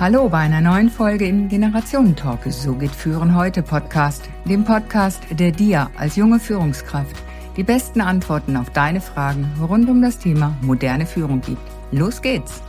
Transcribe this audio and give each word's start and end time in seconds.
Hallo 0.00 0.30
bei 0.30 0.38
einer 0.38 0.62
neuen 0.62 0.88
Folge 0.88 1.26
im 1.26 1.50
Generationentalk. 1.50 2.50
So 2.50 2.74
geht 2.74 2.90
Führen 2.90 3.36
heute 3.36 3.62
Podcast, 3.62 4.30
dem 4.46 4.64
Podcast, 4.64 5.22
der 5.30 5.52
dir 5.52 5.90
als 5.94 6.16
junge 6.16 6.40
Führungskraft 6.40 7.14
die 7.58 7.64
besten 7.64 8.00
Antworten 8.00 8.56
auf 8.56 8.70
deine 8.70 9.02
Fragen 9.02 9.46
rund 9.60 9.90
um 9.90 10.00
das 10.00 10.18
Thema 10.18 10.56
moderne 10.62 11.04
Führung 11.04 11.42
gibt. 11.42 11.60
Los 11.92 12.22
geht's! 12.22 12.62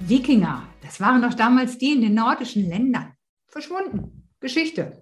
Wikinger, 0.00 0.68
das 0.82 1.00
waren 1.00 1.22
doch 1.22 1.32
damals 1.32 1.78
die 1.78 1.92
in 1.92 2.02
den 2.02 2.12
nordischen 2.16 2.68
Ländern. 2.68 3.14
Verschwunden. 3.48 4.28
Geschichte. 4.38 5.01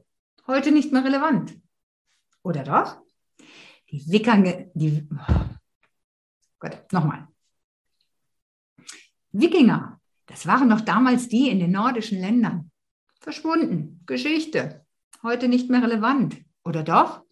Heute 0.51 0.73
nicht 0.73 0.91
mehr 0.91 1.05
relevant. 1.05 1.57
Oder 2.43 2.65
doch? 2.65 3.01
Die 3.89 4.05
Wikinger, 4.11 4.65
die, 4.75 5.09
oh 5.09 5.45
Gott, 6.59 6.93
nochmal. 6.93 7.29
Wikinger, 9.31 10.01
das 10.27 10.49
waren 10.49 10.69
doch 10.69 10.81
damals 10.81 11.29
die 11.29 11.51
in 11.51 11.61
den 11.61 11.71
nordischen 11.71 12.19
Ländern. 12.19 12.73
Verschwunden. 13.21 14.03
Geschichte. 14.07 14.85
Heute 15.23 15.47
nicht 15.47 15.71
mehr 15.71 15.85
relevant. 15.85 16.43
Oder 16.65 16.83
doch? 16.83 17.23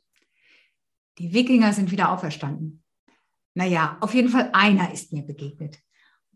Die 1.19 1.33
Wikinger 1.33 1.73
sind 1.73 1.91
wieder 1.91 2.13
auferstanden. 2.13 2.85
Naja, 3.55 3.99
auf 4.01 4.15
jeden 4.15 4.29
Fall 4.29 4.51
einer 4.53 4.93
ist 4.93 5.13
mir 5.13 5.25
begegnet. 5.25 5.81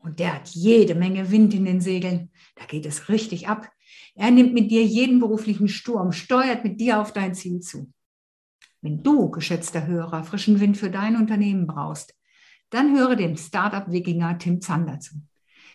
Und 0.00 0.18
der 0.18 0.34
hat 0.34 0.48
jede 0.48 0.96
Menge 0.96 1.30
Wind 1.30 1.54
in 1.54 1.64
den 1.64 1.80
Segeln. 1.80 2.32
Da 2.56 2.64
geht 2.64 2.86
es 2.86 3.08
richtig 3.08 3.46
ab. 3.46 3.70
Er 4.14 4.30
nimmt 4.30 4.54
mit 4.54 4.70
dir 4.70 4.84
jeden 4.84 5.20
beruflichen 5.20 5.68
Sturm, 5.68 6.12
steuert 6.12 6.64
mit 6.64 6.80
dir 6.80 7.00
auf 7.00 7.12
dein 7.12 7.34
Ziel 7.34 7.60
zu. 7.60 7.92
Wenn 8.80 9.02
du, 9.02 9.30
geschätzter 9.30 9.86
Hörer, 9.86 10.24
frischen 10.24 10.60
Wind 10.60 10.76
für 10.76 10.90
dein 10.90 11.16
Unternehmen 11.16 11.66
brauchst, 11.66 12.14
dann 12.70 12.96
höre 12.96 13.16
dem 13.16 13.36
Startup-Wikinger 13.36 14.38
Tim 14.38 14.60
Zander 14.60 14.98
zu. 14.98 15.16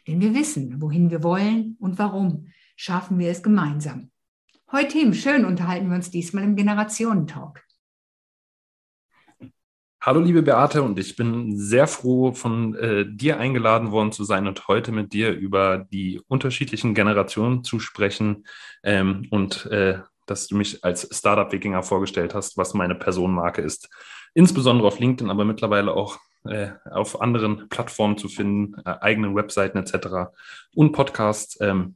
Denn 0.07 0.21
wir 0.21 0.33
wissen, 0.33 0.81
wohin 0.81 1.11
wir 1.11 1.23
wollen 1.23 1.77
und 1.79 1.99
warum. 1.99 2.47
Schaffen 2.75 3.17
wir 3.19 3.29
es 3.29 3.43
gemeinsam. 3.43 4.11
Heute, 4.71 4.89
Tim, 4.89 5.13
schön 5.13 5.45
unterhalten 5.45 5.89
wir 5.89 5.95
uns 5.95 6.11
diesmal 6.11 6.43
im 6.43 6.55
Generationentalk. 6.55 7.66
Hallo 9.99 10.19
liebe 10.19 10.43
Beate 10.43 10.83
und 10.83 10.99
ich 10.99 11.15
bin 11.15 11.57
sehr 11.57 11.87
froh, 11.87 12.31
von 12.31 12.75
äh, 12.75 13.05
dir 13.07 13.39
eingeladen 13.39 13.91
worden 13.91 14.11
zu 14.11 14.23
sein 14.23 14.47
und 14.47 14.67
heute 14.67 14.91
mit 14.91 15.11
dir 15.11 15.31
über 15.31 15.79
die 15.79 16.21
unterschiedlichen 16.27 16.93
Generationen 16.93 17.63
zu 17.63 17.79
sprechen 17.79 18.45
ähm, 18.83 19.27
und 19.31 19.65
äh, 19.65 19.99
dass 20.27 20.47
du 20.47 20.55
mich 20.55 20.83
als 20.83 21.09
Startup-Wikinger 21.11 21.81
vorgestellt 21.81 22.35
hast, 22.35 22.57
was 22.57 22.75
meine 22.75 22.93
Personenmarke 22.93 23.61
ist. 23.61 23.89
Insbesondere 24.35 24.87
auf 24.87 24.99
LinkedIn, 24.99 25.31
aber 25.31 25.45
mittlerweile 25.45 25.93
auch 25.93 26.19
äh, 26.45 26.69
auf 26.85 27.19
anderen 27.19 27.67
Plattformen 27.67 28.17
zu 28.17 28.29
finden, 28.29 28.79
äh, 28.85 28.95
eigenen 29.01 29.35
Webseiten 29.35 29.79
etc. 29.79 30.31
und 30.75 30.91
Podcasts. 30.91 31.57
Ähm, 31.59 31.95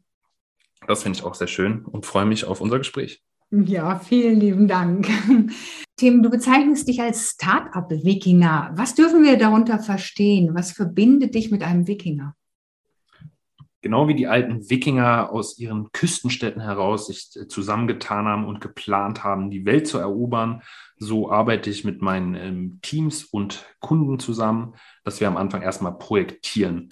das 0.88 1.04
finde 1.04 1.20
ich 1.20 1.24
auch 1.24 1.36
sehr 1.36 1.48
schön 1.48 1.86
und 1.86 2.08
freue 2.08 2.26
mich 2.26 2.46
auf 2.46 2.62
unser 2.62 2.80
Gespräch. 2.80 3.22
Ja, 3.52 4.00
vielen 4.00 4.40
lieben 4.40 4.68
Dank. 4.70 5.10
Tim, 5.98 6.24
du 6.24 6.30
bezeichnest 6.30 6.88
dich 6.88 7.02
als 7.02 7.32
Start-up-Wikinger. 7.32 8.72
Was 8.76 8.96
dürfen 8.96 9.24
wir 9.24 9.38
darunter 9.38 9.78
verstehen? 9.80 10.56
Was 10.56 10.72
verbindet 10.72 11.36
dich 11.36 11.52
mit 11.52 11.62
einem 11.62 11.86
Wikinger? 11.86 12.34
Genau 13.82 14.08
wie 14.08 14.16
die 14.16 14.28
alten 14.28 14.70
Wikinger 14.70 15.32
aus 15.32 15.60
ihren 15.60 15.92
Küstenstädten 15.92 16.62
heraus 16.62 17.08
sich 17.08 17.30
zusammengetan 17.50 18.26
haben 18.26 18.46
und 18.46 18.62
geplant 18.62 19.26
haben, 19.26 19.50
die 19.50 19.66
Welt 19.66 19.86
zu 19.86 19.98
erobern, 19.98 20.62
so 20.98 21.30
arbeite 21.30 21.70
ich 21.70 21.84
mit 21.84 22.02
meinen 22.02 22.36
ähm, 22.36 22.80
Teams 22.82 23.26
und 23.26 23.66
Kunden 23.80 24.20
zusammen, 24.20 24.76
dass 25.04 25.20
wir 25.20 25.28
am 25.28 25.36
Anfang 25.36 25.62
erstmal 25.62 25.98
projektieren. 25.98 26.90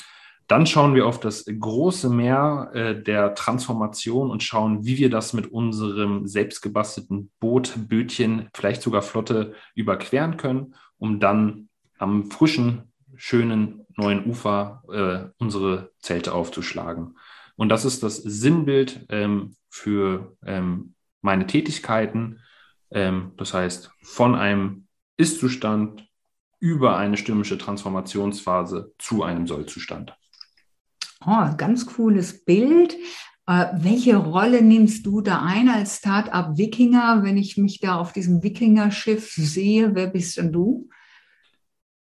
Dann 0.50 0.66
schauen 0.66 0.96
wir 0.96 1.06
auf 1.06 1.20
das 1.20 1.46
große 1.46 2.10
Meer 2.10 2.72
äh, 2.74 3.04
der 3.04 3.36
Transformation 3.36 4.32
und 4.32 4.42
schauen, 4.42 4.84
wie 4.84 4.98
wir 4.98 5.12
das 5.12 5.34
mit 5.34 5.52
unserem 5.52 6.26
selbstgebastelten 6.26 7.30
Boot, 7.40 7.74
Bötchen, 7.88 8.50
vielleicht 8.56 8.82
sogar 8.82 9.04
Flotte 9.04 9.54
überqueren 9.76 10.38
können, 10.38 10.74
um 10.98 11.20
dann 11.20 11.70
am 12.00 12.32
frischen, 12.32 12.92
schönen 13.16 13.86
neuen 13.96 14.26
Ufer 14.26 14.82
äh, 14.92 15.30
unsere 15.38 15.92
Zelte 16.00 16.34
aufzuschlagen. 16.34 17.16
Und 17.56 17.70
das 17.70 17.86
ist 17.86 18.02
das 18.02 18.18
Sinnbild 18.18 19.06
ähm, 19.10 19.56
für 19.70 20.36
ähm, 20.44 20.96
meine 21.22 21.46
Tätigkeiten. 21.46 22.40
Ähm, 22.90 23.34
das 23.38 23.54
heißt, 23.54 23.92
von 24.02 24.34
einem 24.34 24.88
Ist-Zustand 25.16 26.10
über 26.60 26.98
eine 26.98 27.18
stürmische 27.18 27.60
Transformationsphase 27.60 28.94
zu 28.98 29.22
einem 29.22 29.46
Soll-Zustand. 29.46 30.16
Oh, 31.26 31.50
ganz 31.58 31.86
cooles 31.86 32.46
Bild. 32.46 32.96
Äh, 33.46 33.66
welche 33.74 34.16
Rolle 34.16 34.62
nimmst 34.62 35.06
du 35.06 35.22
da 35.22 35.42
ein 35.42 35.70
als 35.70 35.98
Startup 35.98 36.58
Wikinger? 36.58 37.24
Wenn 37.24 37.38
ich 37.38 37.58
mich 37.58 37.80
da 37.80 37.98
auf 37.98 38.14
diesem 38.14 38.42
Wikinger-Schiff 38.44 39.34
sehe, 39.34 39.96
wer 39.96 40.08
bist 40.08 40.38
denn 40.38 40.52
du? 40.52 40.90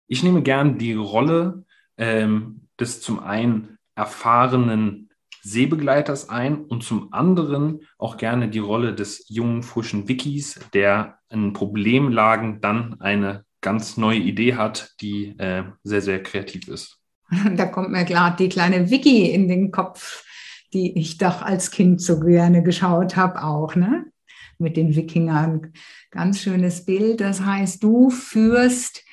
Ich 0.07 0.23
nehme 0.23 0.43
gern 0.43 0.77
die 0.77 0.93
Rolle 0.93 1.65
ähm, 1.97 2.67
des 2.79 3.01
zum 3.01 3.19
einen 3.19 3.77
erfahrenen 3.95 5.09
Seebegleiters 5.41 6.29
ein 6.29 6.63
und 6.65 6.83
zum 6.83 7.11
anderen 7.13 7.81
auch 7.97 8.17
gerne 8.17 8.49
die 8.49 8.59
Rolle 8.59 8.93
des 8.93 9.25
jungen, 9.27 9.63
frischen 9.63 10.07
Wikis, 10.07 10.59
der 10.73 11.19
in 11.29 11.53
Problemlagen 11.53 12.61
dann 12.61 13.01
eine 13.01 13.45
ganz 13.61 13.97
neue 13.97 14.19
Idee 14.19 14.55
hat, 14.55 14.93
die 15.01 15.37
äh, 15.39 15.63
sehr, 15.83 16.01
sehr 16.01 16.21
kreativ 16.21 16.67
ist. 16.67 17.00
Da 17.55 17.65
kommt 17.65 17.91
mir 17.91 18.05
klar 18.05 18.35
die 18.35 18.49
kleine 18.49 18.89
Vicky 18.89 19.31
in 19.31 19.47
den 19.47 19.71
Kopf, 19.71 20.25
die 20.73 20.97
ich 20.97 21.17
doch 21.17 21.41
als 21.41 21.71
Kind 21.71 22.01
so 22.01 22.19
gerne 22.19 22.63
geschaut 22.63 23.15
habe, 23.15 23.43
auch, 23.43 23.75
ne? 23.75 24.05
Mit 24.57 24.77
den 24.77 24.95
Wikingern. 24.95 25.73
Ganz 26.11 26.41
schönes 26.41 26.85
Bild. 26.85 27.19
Das 27.19 27.43
heißt, 27.43 27.81
du 27.81 28.09
führst 28.09 29.03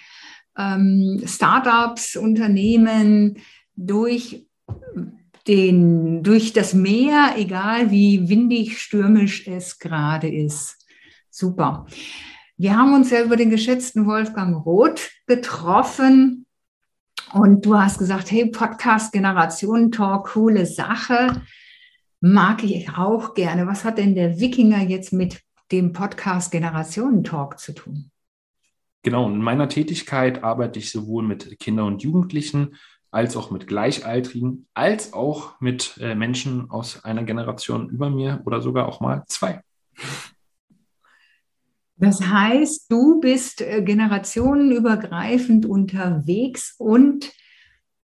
ähm, 0.59 1.23
Startups, 1.25 2.17
Unternehmen 2.17 3.39
durch 3.75 4.47
den, 5.47 6.23
durch 6.23 6.53
das 6.53 6.75
Meer, 6.75 7.35
egal 7.39 7.91
wie 7.91 8.29
windig, 8.29 8.79
stürmisch 8.79 9.47
es 9.47 9.79
gerade 9.79 10.29
ist. 10.29 10.77
Super. 11.31 11.87
Wir 12.59 12.77
haben 12.77 12.93
uns 12.93 13.11
ja 13.11 13.23
über 13.23 13.37
den 13.37 13.49
geschätzten 13.49 14.05
Wolfgang 14.05 14.67
Roth 14.67 15.11
getroffen 15.27 16.45
und 17.33 17.65
du 17.65 17.79
hast 17.79 17.99
gesagt, 17.99 18.31
hey, 18.31 18.47
Podcast 18.47 19.13
Generationen 19.13 19.93
Talk, 19.93 20.29
coole 20.29 20.67
Sache. 20.67 21.43
Mag 22.21 22.65
ich 22.65 22.91
auch 22.91 23.35
gerne. 23.35 23.67
Was 23.67 23.85
hat 23.85 23.99
denn 23.99 24.15
der 24.15 24.41
Wikinger 24.41 24.83
jetzt 24.83 25.13
mit 25.13 25.41
dem 25.71 25.93
Podcast 25.93 26.51
Generationen 26.51 27.25
Talk 27.25 27.59
zu 27.59 27.73
tun? 27.73 28.11
Genau, 29.03 29.27
in 29.29 29.41
meiner 29.41 29.69
Tätigkeit 29.69 30.43
arbeite 30.43 30.79
ich 30.79 30.91
sowohl 30.91 31.23
mit 31.23 31.59
Kindern 31.61 31.87
und 31.87 32.03
Jugendlichen 32.03 32.77
als 33.11 33.37
auch 33.37 33.51
mit 33.51 33.67
Gleichaltrigen, 33.67 34.67
als 34.75 35.13
auch 35.13 35.61
mit 35.61 35.99
äh, 36.01 36.15
Menschen 36.15 36.71
aus 36.71 37.05
einer 37.05 37.23
Generation 37.23 37.89
über 37.89 38.11
mir 38.11 38.43
oder 38.45 38.61
sogar 38.61 38.87
auch 38.87 39.01
mal 39.01 39.25
zwei. 39.29 39.63
Das 41.99 42.21
heißt, 42.21 42.91
du 42.91 43.21
bist 43.21 43.61
äh, 43.61 43.83
generationenübergreifend 43.83 45.67
unterwegs 45.67 46.75
und 46.79 47.33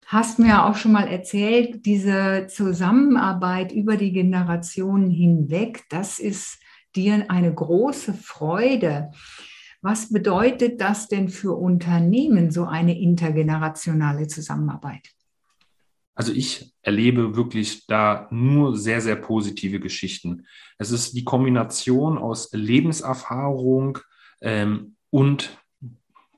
hast 0.06 0.38
mir 0.38 0.64
auch 0.64 0.76
schon 0.76 0.92
mal 0.92 1.08
erzählt, 1.08 1.84
diese 1.86 2.46
Zusammenarbeit 2.48 3.72
über 3.72 3.96
die 3.96 4.12
Generationen 4.12 5.10
hinweg, 5.10 5.84
das 5.88 6.18
ist 6.18 6.58
dir 6.96 7.30
eine 7.30 7.52
große 7.52 8.14
Freude. 8.14 9.10
Was 9.82 10.12
bedeutet 10.12 10.80
das 10.80 11.08
denn 11.08 11.28
für 11.28 11.56
Unternehmen, 11.56 12.50
so 12.50 12.66
eine 12.66 13.00
intergenerationale 13.00 14.26
Zusammenarbeit? 14.26 15.10
Also 16.20 16.34
ich 16.34 16.74
erlebe 16.82 17.34
wirklich 17.34 17.86
da 17.86 18.28
nur 18.30 18.76
sehr, 18.76 19.00
sehr 19.00 19.16
positive 19.16 19.80
Geschichten. 19.80 20.44
Es 20.76 20.90
ist 20.90 21.16
die 21.16 21.24
Kombination 21.24 22.18
aus 22.18 22.50
Lebenserfahrung 22.52 23.96
ähm, 24.42 24.96
und 25.08 25.56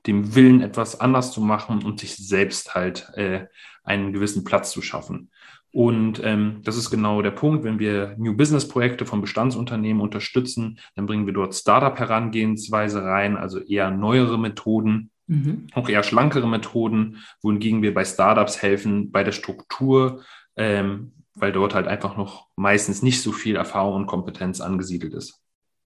dem 0.07 0.35
Willen, 0.35 0.61
etwas 0.61 1.01
anders 1.01 1.33
zu 1.33 1.41
machen 1.41 1.83
und 1.83 1.99
sich 1.99 2.15
selbst 2.15 2.75
halt 2.75 3.09
äh, 3.15 3.47
einen 3.83 4.13
gewissen 4.13 4.45
Platz 4.45 4.71
zu 4.71 4.81
schaffen. 4.81 5.31
Und 5.73 6.21
ähm, 6.23 6.61
das 6.63 6.77
ist 6.77 6.89
genau 6.89 7.21
der 7.21 7.31
Punkt. 7.31 7.65
Wenn 7.65 7.77
wir 7.77 8.15
New 8.17 8.37
Business 8.37 8.65
Projekte 8.65 9.05
von 9.05 9.19
Bestandsunternehmen 9.19 10.01
unterstützen, 10.01 10.79
dann 10.95 11.07
bringen 11.07 11.25
wir 11.25 11.33
dort 11.33 11.55
Startup-Herangehensweise 11.55 13.03
rein, 13.03 13.35
also 13.35 13.59
eher 13.59 13.91
neuere 13.91 14.39
Methoden, 14.39 15.11
Mhm. 15.27 15.67
Auch 15.73 15.89
eher 15.89 16.03
schlankere 16.03 16.47
Methoden, 16.47 17.23
wohingegen 17.41 17.81
wir 17.81 17.93
bei 17.93 18.05
Startups 18.05 18.61
helfen, 18.61 19.11
bei 19.11 19.23
der 19.23 19.31
Struktur, 19.31 20.23
ähm, 20.55 21.13
weil 21.35 21.51
dort 21.51 21.73
halt 21.73 21.87
einfach 21.87 22.17
noch 22.17 22.47
meistens 22.55 23.01
nicht 23.01 23.21
so 23.21 23.31
viel 23.31 23.55
Erfahrung 23.55 23.95
und 23.95 24.07
Kompetenz 24.07 24.61
angesiedelt 24.61 25.13
ist. 25.13 25.43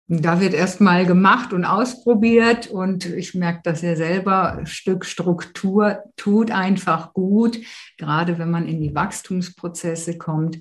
Da 0.09 0.39
wird 0.39 0.53
erstmal 0.53 1.05
gemacht 1.05 1.51
und 1.51 1.65
ausprobiert 1.65 2.67
und 2.67 3.05
ich 3.05 3.35
merke 3.35 3.59
das 3.65 3.81
ja 3.81 3.97
selber, 3.97 4.61
Stück 4.63 5.03
Struktur 5.03 6.01
tut 6.15 6.49
einfach 6.49 7.11
gut, 7.11 7.59
gerade 7.97 8.39
wenn 8.39 8.49
man 8.49 8.69
in 8.69 8.79
die 8.79 8.95
Wachstumsprozesse 8.95 10.17
kommt. 10.17 10.59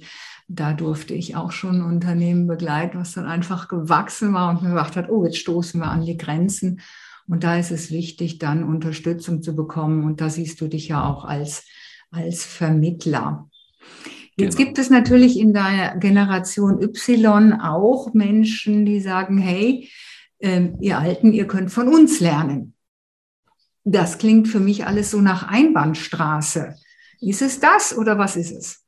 Da 0.49 0.73
durfte 0.73 1.15
ich 1.15 1.37
auch 1.37 1.53
schon 1.53 1.77
ein 1.77 1.85
Unternehmen 1.85 2.49
begleiten, 2.49 2.99
was 2.99 3.13
dann 3.13 3.27
einfach 3.27 3.69
gewachsen 3.69 4.33
war 4.33 4.51
und 4.51 4.63
mir 4.63 4.71
gedacht 4.71 4.97
hat, 4.97 5.09
oh, 5.11 5.25
jetzt 5.25 5.39
stoßen 5.39 5.81
wir 5.81 5.91
an 5.93 6.05
die 6.05 6.17
Grenzen. 6.17 6.81
Und 7.29 7.45
da 7.45 7.59
ist 7.59 7.71
es 7.71 7.91
wichtig, 7.91 8.39
dann 8.39 8.65
Unterstützung 8.65 9.43
zu 9.43 9.57
bekommen. 9.57 10.05
Und 10.05 10.21
da 10.21 10.31
siehst 10.31 10.61
du 10.61 10.69
dich 10.69 10.89
ja 10.89 11.09
auch 11.09 11.25
als, 11.25 11.65
als 12.11 12.45
Vermittler. 12.45 13.49
Jetzt 14.37 14.57
genau. 14.57 14.67
gibt 14.67 14.79
es 14.79 14.91
natürlich 14.91 15.39
in 15.39 15.53
der 15.53 15.97
Generation 15.99 16.81
Y 16.81 17.53
auch 17.61 18.13
Menschen, 18.13 18.85
die 18.85 19.01
sagen, 19.01 19.39
hey, 19.39 19.91
äh, 20.39 20.69
ihr 20.81 20.99
Alten, 20.99 21.33
ihr 21.33 21.47
könnt 21.47 21.71
von 21.71 21.89
uns 21.89 22.21
lernen. 22.21 22.75
Das 23.85 24.19
klingt 24.19 24.49
für 24.49 24.61
mich 24.61 24.87
alles 24.87 25.11
so 25.11 25.21
nach 25.21 25.49
Einbahnstraße. 25.49 26.75
Ist 27.21 27.41
es 27.43 27.61
das 27.61 27.97
oder 27.97 28.19
was 28.19 28.37
ist 28.37 28.53
es? 28.53 28.85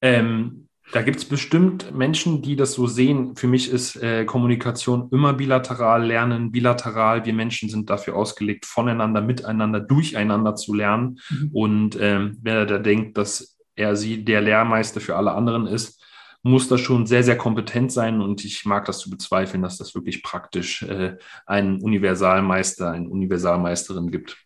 Ähm, 0.00 0.68
da 0.92 1.02
gibt 1.02 1.18
es 1.18 1.24
bestimmt 1.24 1.94
Menschen, 1.94 2.42
die 2.42 2.56
das 2.56 2.72
so 2.72 2.86
sehen. 2.86 3.36
Für 3.36 3.46
mich 3.46 3.70
ist 3.70 3.96
äh, 3.96 4.24
Kommunikation 4.24 5.08
immer 5.12 5.32
bilateral, 5.32 6.04
Lernen 6.04 6.50
bilateral. 6.50 7.24
Wir 7.24 7.34
Menschen 7.34 7.68
sind 7.68 7.90
dafür 7.90 8.16
ausgelegt, 8.16 8.66
voneinander, 8.66 9.20
miteinander, 9.20 9.80
durcheinander 9.80 10.56
zu 10.56 10.74
lernen. 10.74 11.20
Mhm. 11.30 11.50
Und 11.52 11.98
ähm, 12.00 12.38
wer 12.42 12.66
da 12.66 12.78
denkt, 12.78 13.18
dass 13.18 13.58
er 13.76 13.96
sie 13.96 14.24
der 14.24 14.40
Lehrmeister 14.40 15.00
für 15.00 15.16
alle 15.16 15.32
anderen 15.32 15.66
ist, 15.66 16.02
muss 16.42 16.68
da 16.68 16.78
schon 16.78 17.06
sehr, 17.06 17.22
sehr 17.22 17.36
kompetent 17.36 17.92
sein. 17.92 18.20
Und 18.20 18.44
ich 18.44 18.64
mag 18.64 18.84
das 18.86 18.98
zu 18.98 19.10
bezweifeln, 19.10 19.62
dass 19.62 19.78
das 19.78 19.94
wirklich 19.94 20.22
praktisch 20.22 20.82
äh, 20.82 21.16
einen 21.46 21.80
Universalmeister, 21.80 22.90
eine 22.90 23.08
Universalmeisterin 23.08 24.10
gibt. 24.10 24.36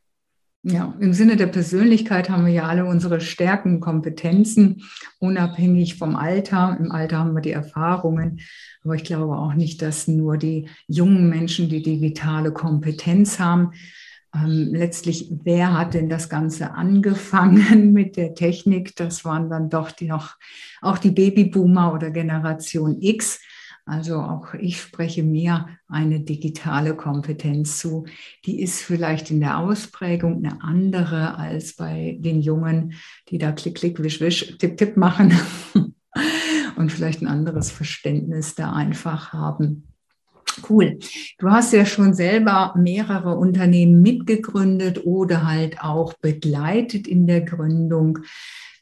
Ja, 0.66 0.94
im 0.98 1.12
Sinne 1.12 1.36
der 1.36 1.46
Persönlichkeit 1.48 2.30
haben 2.30 2.46
wir 2.46 2.52
ja 2.52 2.64
alle 2.64 2.86
unsere 2.86 3.20
Stärken, 3.20 3.80
Kompetenzen, 3.80 4.82
unabhängig 5.18 5.96
vom 5.96 6.16
Alter. 6.16 6.78
Im 6.80 6.90
Alter 6.90 7.18
haben 7.18 7.34
wir 7.34 7.42
die 7.42 7.52
Erfahrungen. 7.52 8.40
Aber 8.82 8.94
ich 8.94 9.04
glaube 9.04 9.36
auch 9.36 9.52
nicht, 9.52 9.82
dass 9.82 10.08
nur 10.08 10.38
die 10.38 10.70
jungen 10.86 11.28
Menschen 11.28 11.68
die 11.68 11.82
digitale 11.82 12.50
Kompetenz 12.50 13.38
haben 13.38 13.72
ähm, 14.34 14.70
letztlich, 14.72 15.30
wer 15.44 15.78
hat 15.78 15.94
denn 15.94 16.08
das 16.08 16.28
Ganze 16.28 16.72
angefangen 16.72 17.92
mit 17.92 18.16
der 18.16 18.34
Technik? 18.34 18.96
Das 18.96 19.24
waren 19.24 19.48
dann 19.48 19.70
doch 19.70 19.90
die 19.92 20.06
noch, 20.06 20.36
auch 20.80 20.98
die 20.98 21.10
Babyboomer 21.10 21.92
oder 21.92 22.10
Generation 22.10 23.00
X. 23.00 23.40
Also 23.86 24.16
auch 24.16 24.54
ich 24.54 24.80
spreche 24.80 25.22
mir 25.22 25.68
eine 25.88 26.20
digitale 26.20 26.96
Kompetenz 26.96 27.78
zu. 27.78 28.06
Die 28.46 28.62
ist 28.62 28.80
vielleicht 28.80 29.30
in 29.30 29.40
der 29.40 29.58
Ausprägung 29.58 30.38
eine 30.38 30.62
andere 30.62 31.36
als 31.36 31.76
bei 31.76 32.16
den 32.18 32.40
Jungen, 32.40 32.94
die 33.28 33.36
da 33.36 33.52
klick, 33.52 33.76
klick, 33.76 34.02
wisch, 34.02 34.20
wisch, 34.20 34.56
tipp, 34.58 34.78
tipp 34.78 34.96
machen 34.96 35.34
und 36.76 36.92
vielleicht 36.92 37.20
ein 37.20 37.28
anderes 37.28 37.70
Verständnis 37.70 38.54
da 38.54 38.72
einfach 38.72 39.34
haben. 39.34 39.88
Cool. 40.68 40.98
Du 41.38 41.50
hast 41.50 41.72
ja 41.72 41.84
schon 41.84 42.14
selber 42.14 42.74
mehrere 42.78 43.36
Unternehmen 43.36 44.00
mitgegründet 44.00 45.04
oder 45.04 45.46
halt 45.46 45.82
auch 45.82 46.14
begleitet 46.14 47.06
in 47.06 47.26
der 47.26 47.42
Gründung. 47.42 48.20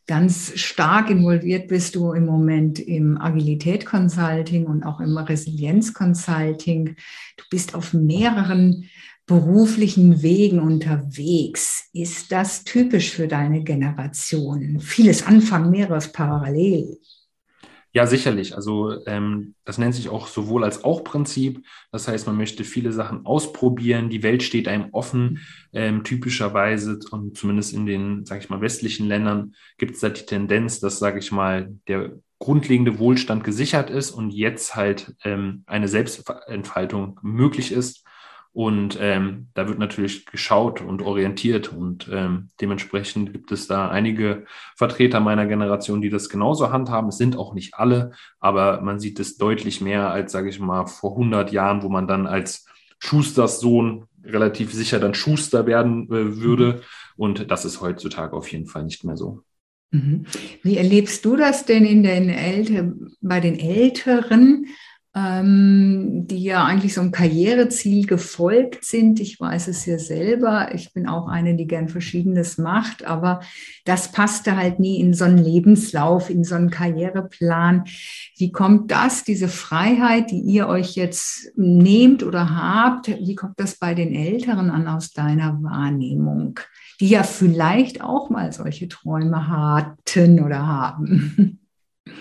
Ganz 0.06 0.52
stark 0.58 1.10
involviert 1.10 1.68
bist 1.68 1.94
du 1.94 2.12
im 2.12 2.26
Moment 2.26 2.80
im 2.80 3.20
Agilität 3.20 3.86
Consulting 3.86 4.66
und 4.66 4.82
auch 4.82 5.00
im 5.00 5.16
Resilienz 5.16 5.94
Consulting. 5.94 6.96
Du 7.36 7.44
bist 7.50 7.74
auf 7.74 7.92
mehreren 7.92 8.88
beruflichen 9.26 10.22
Wegen 10.22 10.58
unterwegs. 10.58 11.88
Ist 11.92 12.32
das 12.32 12.64
typisch 12.64 13.12
für 13.12 13.28
deine 13.28 13.62
Generation? 13.62 14.80
Vieles 14.80 15.24
Anfang, 15.24 15.70
mehreres 15.70 16.10
parallel. 16.10 16.98
Ja, 17.94 18.06
sicherlich. 18.06 18.54
Also 18.56 19.04
ähm, 19.06 19.54
das 19.66 19.76
nennt 19.76 19.94
sich 19.94 20.08
auch 20.08 20.26
sowohl 20.26 20.64
als 20.64 20.82
auch 20.82 21.04
Prinzip. 21.04 21.62
Das 21.90 22.08
heißt, 22.08 22.26
man 22.26 22.38
möchte 22.38 22.64
viele 22.64 22.90
Sachen 22.90 23.26
ausprobieren. 23.26 24.08
Die 24.08 24.22
Welt 24.22 24.42
steht 24.42 24.66
einem 24.66 24.88
offen. 24.92 25.40
Ähm, 25.74 26.02
typischerweise 26.02 26.98
und 27.10 27.36
zumindest 27.36 27.74
in 27.74 27.84
den, 27.84 28.24
sage 28.24 28.40
ich 28.40 28.48
mal, 28.48 28.62
westlichen 28.62 29.06
Ländern 29.06 29.54
gibt 29.76 29.94
es 29.94 30.00
da 30.00 30.08
die 30.08 30.24
Tendenz, 30.24 30.80
dass, 30.80 30.98
sage 30.98 31.18
ich 31.18 31.32
mal, 31.32 31.74
der 31.86 32.12
grundlegende 32.38 32.98
Wohlstand 32.98 33.44
gesichert 33.44 33.90
ist 33.90 34.10
und 34.10 34.30
jetzt 34.30 34.74
halt 34.74 35.14
ähm, 35.22 35.62
eine 35.66 35.86
Selbstentfaltung 35.86 37.20
möglich 37.22 37.72
ist. 37.72 38.04
Und 38.54 38.98
ähm, 39.00 39.48
da 39.54 39.66
wird 39.66 39.78
natürlich 39.78 40.26
geschaut 40.26 40.82
und 40.82 41.00
orientiert 41.00 41.72
und 41.72 42.10
ähm, 42.12 42.50
dementsprechend 42.60 43.32
gibt 43.32 43.50
es 43.50 43.66
da 43.66 43.88
einige 43.88 44.44
Vertreter 44.76 45.20
meiner 45.20 45.46
Generation, 45.46 46.02
die 46.02 46.10
das 46.10 46.28
genauso 46.28 46.70
handhaben. 46.70 47.08
Es 47.08 47.16
sind 47.16 47.34
auch 47.34 47.54
nicht 47.54 47.74
alle, 47.74 48.12
aber 48.40 48.82
man 48.82 49.00
sieht 49.00 49.18
es 49.20 49.38
deutlich 49.38 49.80
mehr 49.80 50.10
als, 50.10 50.32
sage 50.32 50.50
ich 50.50 50.60
mal, 50.60 50.84
vor 50.84 51.12
100 51.12 51.50
Jahren, 51.50 51.82
wo 51.82 51.88
man 51.88 52.06
dann 52.06 52.26
als 52.26 52.66
Schusters 52.98 53.58
Sohn 53.58 54.04
relativ 54.22 54.72
sicher 54.72 55.00
dann 55.00 55.14
Schuster 55.14 55.66
werden 55.66 56.06
äh, 56.08 56.36
würde. 56.36 56.74
Mhm. 56.74 56.80
Und 57.16 57.50
das 57.50 57.64
ist 57.64 57.80
heutzutage 57.80 58.36
auf 58.36 58.52
jeden 58.52 58.66
Fall 58.66 58.84
nicht 58.84 59.02
mehr 59.02 59.16
so. 59.16 59.42
Mhm. 59.92 60.26
Wie 60.62 60.76
erlebst 60.76 61.24
du 61.24 61.36
das 61.36 61.64
denn 61.64 61.84
in 61.84 62.02
den 62.02 62.28
Älte 62.28 62.94
bei 63.20 63.40
den 63.40 63.58
Älteren? 63.58 64.66
Ähm, 65.14 66.26
die 66.26 66.42
ja 66.42 66.64
eigentlich 66.64 66.94
so 66.94 67.02
einem 67.02 67.12
Karriereziel 67.12 68.06
gefolgt 68.06 68.84
sind. 68.84 69.20
Ich 69.20 69.38
weiß 69.38 69.68
es 69.68 69.84
ja 69.84 69.98
selber. 69.98 70.74
Ich 70.74 70.92
bin 70.94 71.06
auch 71.06 71.28
eine, 71.28 71.54
die 71.54 71.66
gern 71.66 71.88
Verschiedenes 71.88 72.56
macht, 72.56 73.04
aber 73.04 73.40
das 73.84 74.10
passte 74.10 74.56
halt 74.56 74.80
nie 74.80 75.00
in 75.00 75.12
so 75.12 75.24
einen 75.24 75.38
Lebenslauf, 75.38 76.30
in 76.30 76.44
so 76.44 76.54
einen 76.54 76.70
Karriereplan. 76.70 77.84
Wie 78.38 78.52
kommt 78.52 78.90
das, 78.90 79.24
diese 79.24 79.48
Freiheit, 79.48 80.30
die 80.30 80.40
ihr 80.40 80.66
euch 80.66 80.94
jetzt 80.94 81.52
nehmt 81.56 82.22
oder 82.22 82.56
habt, 82.56 83.08
wie 83.08 83.34
kommt 83.34 83.60
das 83.60 83.76
bei 83.76 83.94
den 83.94 84.14
Älteren 84.14 84.70
an 84.70 84.88
aus 84.88 85.12
deiner 85.12 85.62
Wahrnehmung? 85.62 86.58
die 87.00 87.08
ja 87.08 87.24
vielleicht 87.24 88.00
auch 88.00 88.30
mal 88.30 88.52
solche 88.52 88.86
Träume 88.86 89.48
hatten 89.48 90.38
oder 90.38 90.68
haben. 90.68 91.58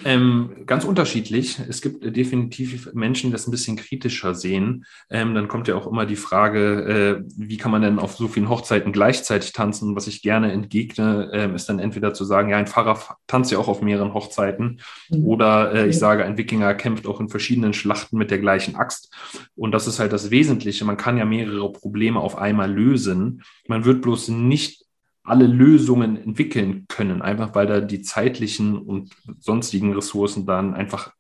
Ähm, 0.05 0.63
ganz 0.65 0.83
unterschiedlich. 0.83 1.59
Es 1.67 1.81
gibt 1.81 2.03
äh, 2.03 2.11
definitiv 2.11 2.91
Menschen, 2.93 3.27
die 3.27 3.31
das 3.31 3.47
ein 3.47 3.51
bisschen 3.51 3.77
kritischer 3.77 4.35
sehen. 4.35 4.85
Ähm, 5.09 5.35
dann 5.35 5.47
kommt 5.47 5.67
ja 5.67 5.75
auch 5.75 5.87
immer 5.87 6.05
die 6.05 6.15
Frage, 6.15 7.19
äh, 7.19 7.23
wie 7.37 7.57
kann 7.57 7.71
man 7.71 7.81
denn 7.81 7.99
auf 7.99 8.15
so 8.15 8.27
vielen 8.27 8.49
Hochzeiten 8.49 8.91
gleichzeitig 8.91 9.53
tanzen? 9.53 9.95
was 9.95 10.07
ich 10.07 10.21
gerne 10.21 10.51
entgegne, 10.51 11.29
äh, 11.33 11.55
ist 11.55 11.69
dann 11.69 11.79
entweder 11.79 12.13
zu 12.13 12.25
sagen, 12.25 12.49
ja, 12.49 12.57
ein 12.57 12.67
Pfarrer 12.67 13.17
tanzt 13.27 13.51
ja 13.51 13.57
auch 13.57 13.67
auf 13.67 13.81
mehreren 13.81 14.13
Hochzeiten. 14.13 14.79
Mhm. 15.09 15.25
Oder 15.25 15.73
äh, 15.73 15.87
ich 15.87 15.97
sage, 15.97 16.25
ein 16.25 16.37
Wikinger 16.37 16.73
kämpft 16.73 17.07
auch 17.07 17.19
in 17.19 17.29
verschiedenen 17.29 17.73
Schlachten 17.73 18.17
mit 18.17 18.31
der 18.31 18.39
gleichen 18.39 18.75
Axt. 18.75 19.13
Und 19.55 19.71
das 19.71 19.87
ist 19.87 19.99
halt 19.99 20.13
das 20.13 20.31
Wesentliche. 20.31 20.85
Man 20.85 20.97
kann 20.97 21.17
ja 21.17 21.25
mehrere 21.25 21.71
Probleme 21.71 22.19
auf 22.19 22.37
einmal 22.37 22.71
lösen. 22.71 23.43
Man 23.67 23.85
wird 23.85 24.01
bloß 24.01 24.29
nicht 24.29 24.85
alle 25.31 25.47
Lösungen 25.47 26.21
entwickeln 26.21 26.87
können, 26.89 27.21
einfach 27.21 27.55
weil 27.55 27.65
da 27.65 27.79
die 27.79 28.01
zeitlichen 28.01 28.77
und 28.77 29.15
sonstigen 29.39 29.93
Ressourcen 29.93 30.45
dann 30.45 30.73
einfach 30.73 31.13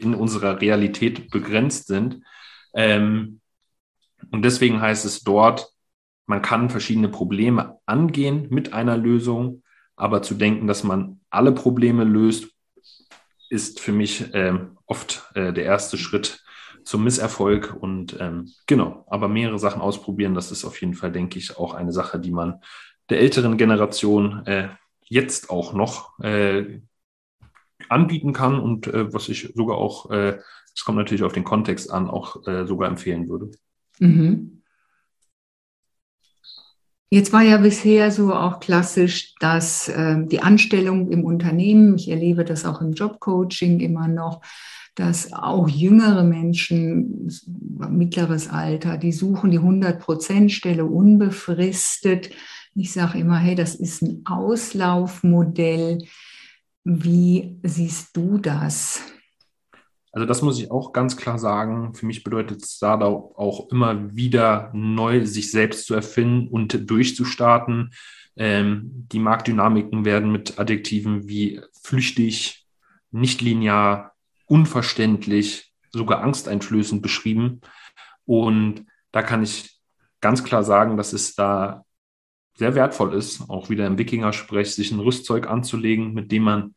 in 0.00 0.16
unserer 0.16 0.60
Realität 0.60 1.30
begrenzt 1.30 1.86
sind. 1.86 2.20
Ähm, 2.74 3.38
und 4.32 4.44
deswegen 4.44 4.80
heißt 4.80 5.04
es 5.04 5.20
dort, 5.20 5.68
man 6.26 6.42
kann 6.42 6.68
verschiedene 6.68 7.08
Probleme 7.08 7.78
angehen 7.86 8.48
mit 8.50 8.72
einer 8.72 8.96
Lösung, 8.96 9.62
aber 9.94 10.20
zu 10.20 10.34
denken, 10.34 10.66
dass 10.66 10.82
man 10.82 11.20
alle 11.30 11.52
Probleme 11.52 12.02
löst, 12.02 12.48
ist 13.50 13.78
für 13.78 13.92
mich 13.92 14.30
ähm, 14.32 14.78
oft 14.86 15.30
äh, 15.36 15.52
der 15.52 15.62
erste 15.62 15.96
Schritt 15.96 16.42
zum 16.82 17.04
Misserfolg. 17.04 17.76
Und 17.78 18.16
ähm, 18.18 18.50
genau, 18.66 19.06
aber 19.08 19.28
mehrere 19.28 19.60
Sachen 19.60 19.80
ausprobieren, 19.80 20.34
das 20.34 20.50
ist 20.50 20.64
auf 20.64 20.80
jeden 20.80 20.94
Fall, 20.94 21.12
denke 21.12 21.38
ich, 21.38 21.56
auch 21.56 21.74
eine 21.74 21.92
Sache, 21.92 22.18
die 22.18 22.32
man 22.32 22.60
der 23.10 23.20
älteren 23.20 23.56
Generation 23.56 24.46
äh, 24.46 24.68
jetzt 25.06 25.50
auch 25.50 25.72
noch 25.72 26.18
äh, 26.20 26.80
anbieten 27.88 28.32
kann 28.32 28.58
und 28.58 28.86
äh, 28.86 29.12
was 29.12 29.28
ich 29.28 29.52
sogar 29.54 29.76
auch, 29.76 30.10
äh, 30.10 30.38
es 30.74 30.84
kommt 30.84 30.98
natürlich 30.98 31.22
auf 31.22 31.32
den 31.32 31.44
Kontext 31.44 31.90
an, 31.90 32.08
auch 32.08 32.46
äh, 32.46 32.66
sogar 32.66 32.88
empfehlen 32.88 33.28
würde. 33.28 33.50
Mhm. 33.98 34.62
Jetzt 37.10 37.32
war 37.32 37.42
ja 37.42 37.58
bisher 37.58 38.10
so 38.10 38.34
auch 38.34 38.58
klassisch, 38.58 39.34
dass 39.38 39.88
äh, 39.88 40.16
die 40.26 40.40
Anstellung 40.40 41.12
im 41.12 41.24
Unternehmen, 41.24 41.94
ich 41.96 42.10
erlebe 42.10 42.44
das 42.44 42.64
auch 42.64 42.80
im 42.80 42.92
Jobcoaching 42.92 43.78
immer 43.78 44.08
noch, 44.08 44.40
dass 44.96 45.32
auch 45.32 45.68
jüngere 45.68 46.24
Menschen, 46.24 47.30
mittleres 47.88 48.48
Alter, 48.48 48.96
die 48.96 49.12
suchen 49.12 49.50
die 49.50 49.60
100-Prozent-Stelle 49.60 50.84
unbefristet 50.84 52.30
ich 52.74 52.92
sage 52.92 53.18
immer, 53.18 53.38
hey, 53.38 53.54
das 53.54 53.74
ist 53.74 54.02
ein 54.02 54.22
Auslaufmodell. 54.26 56.06
Wie 56.82 57.58
siehst 57.62 58.16
du 58.16 58.38
das? 58.38 59.00
Also 60.12 60.26
das 60.26 60.42
muss 60.42 60.60
ich 60.60 60.70
auch 60.70 60.92
ganz 60.92 61.16
klar 61.16 61.38
sagen. 61.38 61.94
Für 61.94 62.06
mich 62.06 62.22
bedeutet 62.22 62.64
Startup 62.64 63.36
auch 63.36 63.70
immer 63.70 64.14
wieder 64.14 64.70
neu 64.74 65.24
sich 65.26 65.50
selbst 65.50 65.86
zu 65.86 65.94
erfinden 65.94 66.48
und 66.48 66.88
durchzustarten. 66.90 67.92
Ähm, 68.36 69.06
die 69.12 69.18
Marktdynamiken 69.18 70.04
werden 70.04 70.30
mit 70.30 70.58
Adjektiven 70.58 71.28
wie 71.28 71.60
flüchtig, 71.82 72.66
nicht 73.10 73.40
linear, 73.40 74.14
unverständlich, 74.46 75.72
sogar 75.90 76.22
angsteinflößend 76.22 77.02
beschrieben. 77.02 77.60
Und 78.24 78.86
da 79.12 79.22
kann 79.22 79.42
ich 79.42 79.80
ganz 80.20 80.42
klar 80.42 80.64
sagen, 80.64 80.96
dass 80.96 81.12
es 81.12 81.34
da 81.34 81.84
sehr 82.56 82.74
wertvoll 82.74 83.14
ist, 83.14 83.48
auch 83.48 83.68
wieder 83.68 83.86
im 83.86 83.98
Wikinger-Sprech, 83.98 84.74
sich 84.74 84.92
ein 84.92 85.00
Rüstzeug 85.00 85.48
anzulegen, 85.48 86.14
mit 86.14 86.30
dem 86.30 86.44
man 86.44 86.74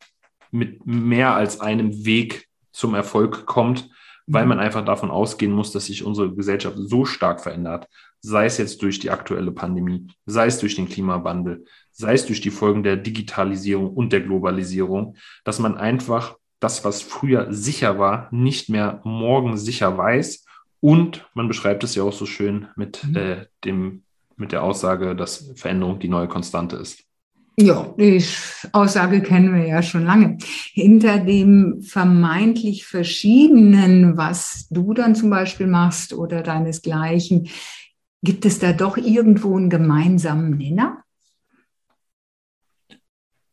mit 0.50 0.86
mehr 0.86 1.34
als 1.34 1.60
einem 1.60 2.04
Weg 2.04 2.48
zum 2.72 2.94
Erfolg 2.94 3.46
kommt, 3.46 3.90
weil 4.26 4.44
mhm. 4.44 4.50
man 4.50 4.60
einfach 4.60 4.84
davon 4.84 5.10
ausgehen 5.10 5.52
muss, 5.52 5.72
dass 5.72 5.86
sich 5.86 6.04
unsere 6.04 6.34
Gesellschaft 6.34 6.76
so 6.78 7.04
stark 7.04 7.40
verändert, 7.40 7.88
sei 8.20 8.46
es 8.46 8.58
jetzt 8.58 8.82
durch 8.82 8.98
die 8.98 9.10
aktuelle 9.10 9.52
Pandemie, 9.52 10.08
sei 10.26 10.46
es 10.46 10.58
durch 10.58 10.74
den 10.74 10.88
Klimawandel, 10.88 11.64
sei 11.92 12.14
es 12.14 12.26
durch 12.26 12.40
die 12.40 12.50
Folgen 12.50 12.82
der 12.82 12.96
Digitalisierung 12.96 13.92
und 13.94 14.12
der 14.12 14.20
Globalisierung, 14.20 15.16
dass 15.44 15.58
man 15.58 15.76
einfach 15.76 16.36
das, 16.60 16.84
was 16.84 17.02
früher 17.02 17.52
sicher 17.52 17.98
war, 17.98 18.28
nicht 18.32 18.68
mehr 18.68 19.00
morgen 19.04 19.56
sicher 19.56 19.96
weiß. 19.96 20.44
Und 20.80 21.28
man 21.34 21.48
beschreibt 21.48 21.84
es 21.84 21.94
ja 21.94 22.02
auch 22.02 22.12
so 22.12 22.26
schön 22.26 22.68
mit, 22.76 23.04
mhm. 23.04 23.16
äh, 23.16 23.46
dem, 23.64 24.02
mit 24.38 24.52
der 24.52 24.62
Aussage, 24.62 25.14
dass 25.14 25.52
Veränderung 25.56 25.98
die 25.98 26.08
neue 26.08 26.28
Konstante 26.28 26.76
ist. 26.76 27.04
Ja, 27.60 27.92
die 27.98 28.22
Aussage 28.72 29.20
kennen 29.20 29.52
wir 29.52 29.66
ja 29.66 29.82
schon 29.82 30.04
lange. 30.04 30.38
Hinter 30.72 31.18
dem 31.18 31.82
vermeintlich 31.82 32.86
Verschiedenen, 32.86 34.16
was 34.16 34.68
du 34.70 34.94
dann 34.94 35.16
zum 35.16 35.28
Beispiel 35.30 35.66
machst 35.66 36.12
oder 36.12 36.44
deinesgleichen, 36.44 37.48
gibt 38.22 38.44
es 38.44 38.60
da 38.60 38.72
doch 38.72 38.96
irgendwo 38.96 39.56
einen 39.56 39.70
gemeinsamen 39.70 40.56
Nenner? 40.56 41.02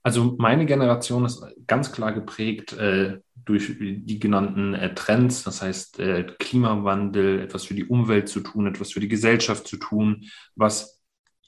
Also 0.05 0.35
meine 0.38 0.67
Generation 0.67 1.25
ist 1.25 1.43
ganz 1.65 1.91
klar 1.91 2.13
geprägt 2.13 2.74
äh, 2.74 3.21
durch 3.33 3.75
die 3.79 4.19
genannten 4.19 4.75
äh, 4.75 4.93
Trends, 4.93 5.41
das 5.41 5.63
heißt 5.63 6.00
äh, 6.00 6.27
Klimawandel, 6.38 7.39
etwas 7.39 7.63
für 7.63 7.74
die 7.74 7.85
Umwelt 7.85 8.29
zu 8.29 8.41
tun, 8.41 8.67
etwas 8.67 8.91
für 8.91 9.00
die 9.00 9.07
Gesellschaft 9.07 9.67
zu 9.67 9.77
tun, 9.77 10.25
was 10.53 11.01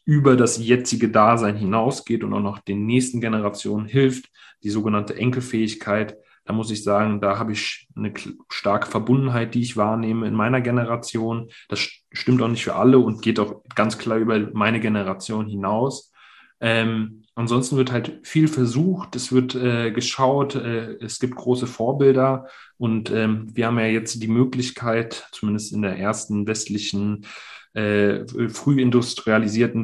über 0.05 0.35
das 0.35 0.57
jetzige 0.57 1.09
Dasein 1.09 1.55
hinausgeht 1.55 2.23
und 2.23 2.33
auch 2.33 2.41
noch 2.41 2.57
den 2.57 2.87
nächsten 2.87 3.21
Generationen 3.21 3.85
hilft, 3.85 4.31
die 4.63 4.71
sogenannte 4.71 5.15
Enkelfähigkeit. 5.15 6.17
Da 6.43 6.53
muss 6.53 6.71
ich 6.71 6.83
sagen, 6.83 7.21
da 7.21 7.37
habe 7.37 7.51
ich 7.51 7.87
eine 7.95 8.11
starke 8.49 8.89
Verbundenheit, 8.89 9.53
die 9.53 9.61
ich 9.61 9.77
wahrnehme 9.77 10.25
in 10.25 10.33
meiner 10.33 10.61
Generation. 10.61 11.51
Das 11.69 11.87
stimmt 12.11 12.41
auch 12.41 12.47
nicht 12.47 12.63
für 12.63 12.73
alle 12.73 12.97
und 12.97 13.21
geht 13.21 13.37
auch 13.39 13.61
ganz 13.75 13.99
klar 13.99 14.17
über 14.17 14.39
meine 14.53 14.79
Generation 14.79 15.45
hinaus. 15.45 16.11
Ähm, 16.59 17.23
ansonsten 17.35 17.77
wird 17.77 17.91
halt 17.91 18.19
viel 18.23 18.47
versucht, 18.47 19.15
es 19.15 19.31
wird 19.31 19.53
äh, 19.55 19.91
geschaut, 19.91 20.55
äh, 20.55 20.95
es 20.99 21.19
gibt 21.19 21.35
große 21.35 21.67
Vorbilder 21.67 22.47
und 22.77 23.11
ähm, 23.11 23.55
wir 23.55 23.67
haben 23.67 23.77
ja 23.79 23.85
jetzt 23.85 24.21
die 24.21 24.27
Möglichkeit, 24.27 25.27
zumindest 25.31 25.71
in 25.71 25.83
der 25.83 25.97
ersten 25.97 26.47
westlichen 26.47 27.25
äh, 27.73 28.25
früh 28.49 28.81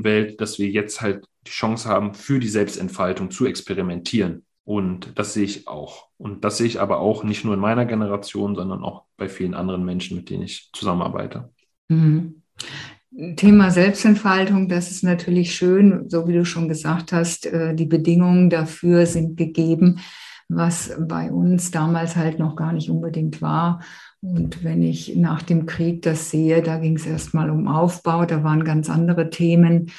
Welt, 0.03 0.41
dass 0.41 0.57
wir 0.57 0.67
jetzt 0.67 1.01
halt 1.01 1.27
die 1.45 1.51
Chance 1.51 1.87
haben, 1.87 2.15
für 2.15 2.39
die 2.39 2.47
Selbstentfaltung 2.47 3.29
zu 3.29 3.45
experimentieren. 3.45 4.45
Und 4.65 5.11
das 5.19 5.33
sehe 5.33 5.43
ich 5.43 5.67
auch. 5.67 6.07
Und 6.17 6.43
das 6.43 6.57
sehe 6.57 6.67
ich 6.67 6.79
aber 6.79 6.99
auch 6.99 7.23
nicht 7.23 7.43
nur 7.43 7.53
in 7.53 7.59
meiner 7.59 7.85
Generation, 7.85 8.55
sondern 8.55 8.83
auch 8.83 9.03
bei 9.17 9.27
vielen 9.27 9.53
anderen 9.53 9.83
Menschen, 9.83 10.17
mit 10.17 10.29
denen 10.29 10.43
ich 10.43 10.69
zusammenarbeite. 10.73 11.51
Mhm. 11.89 12.41
Thema 13.35 13.69
Selbstentfaltung, 13.69 14.67
das 14.67 14.89
ist 14.89 15.03
natürlich 15.03 15.55
schön, 15.55 16.09
so 16.09 16.27
wie 16.27 16.33
du 16.33 16.45
schon 16.45 16.67
gesagt 16.67 17.11
hast, 17.11 17.45
äh, 17.45 17.75
die 17.75 17.85
Bedingungen 17.85 18.49
dafür 18.49 19.05
sind 19.05 19.37
gegeben, 19.37 19.99
was 20.49 20.95
bei 20.99 21.31
uns 21.31 21.69
damals 21.69 22.15
halt 22.15 22.39
noch 22.39 22.55
gar 22.55 22.73
nicht 22.73 22.89
unbedingt 22.89 23.41
war. 23.41 23.81
Und 24.21 24.63
wenn 24.63 24.81
ich 24.81 25.15
nach 25.15 25.43
dem 25.43 25.65
Krieg 25.65 26.01
das 26.01 26.31
sehe, 26.31 26.61
da 26.63 26.79
ging 26.79 26.95
es 26.95 27.05
erstmal 27.05 27.49
um 27.49 27.67
Aufbau, 27.67 28.25
da 28.25 28.43
waren 28.43 28.63
ganz 28.63 28.89
andere 28.89 29.29
Themen 29.29 29.91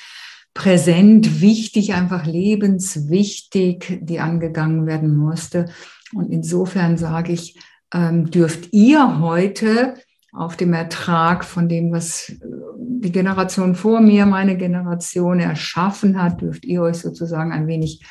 präsent, 0.52 1.40
wichtig, 1.40 1.94
einfach 1.94 2.26
lebenswichtig, 2.26 4.00
die 4.02 4.20
angegangen 4.20 4.86
werden 4.86 5.16
musste. 5.16 5.66
Und 6.14 6.30
insofern 6.30 6.96
sage 6.96 7.32
ich, 7.32 7.58
ähm, 7.92 8.30
dürft 8.30 8.72
ihr 8.72 9.20
heute 9.20 9.94
auf 10.34 10.56
dem 10.56 10.72
Ertrag 10.72 11.44
von 11.44 11.68
dem, 11.68 11.92
was 11.92 12.28
äh, 12.28 12.36
die 12.76 13.12
Generation 13.12 13.74
vor 13.74 14.00
mir, 14.00 14.26
meine 14.26 14.56
Generation 14.56 15.40
erschaffen 15.40 16.20
hat, 16.20 16.40
dürft 16.40 16.64
ihr 16.64 16.82
euch 16.82 16.96
sozusagen 16.96 17.52
ein 17.52 17.66
wenig 17.66 18.04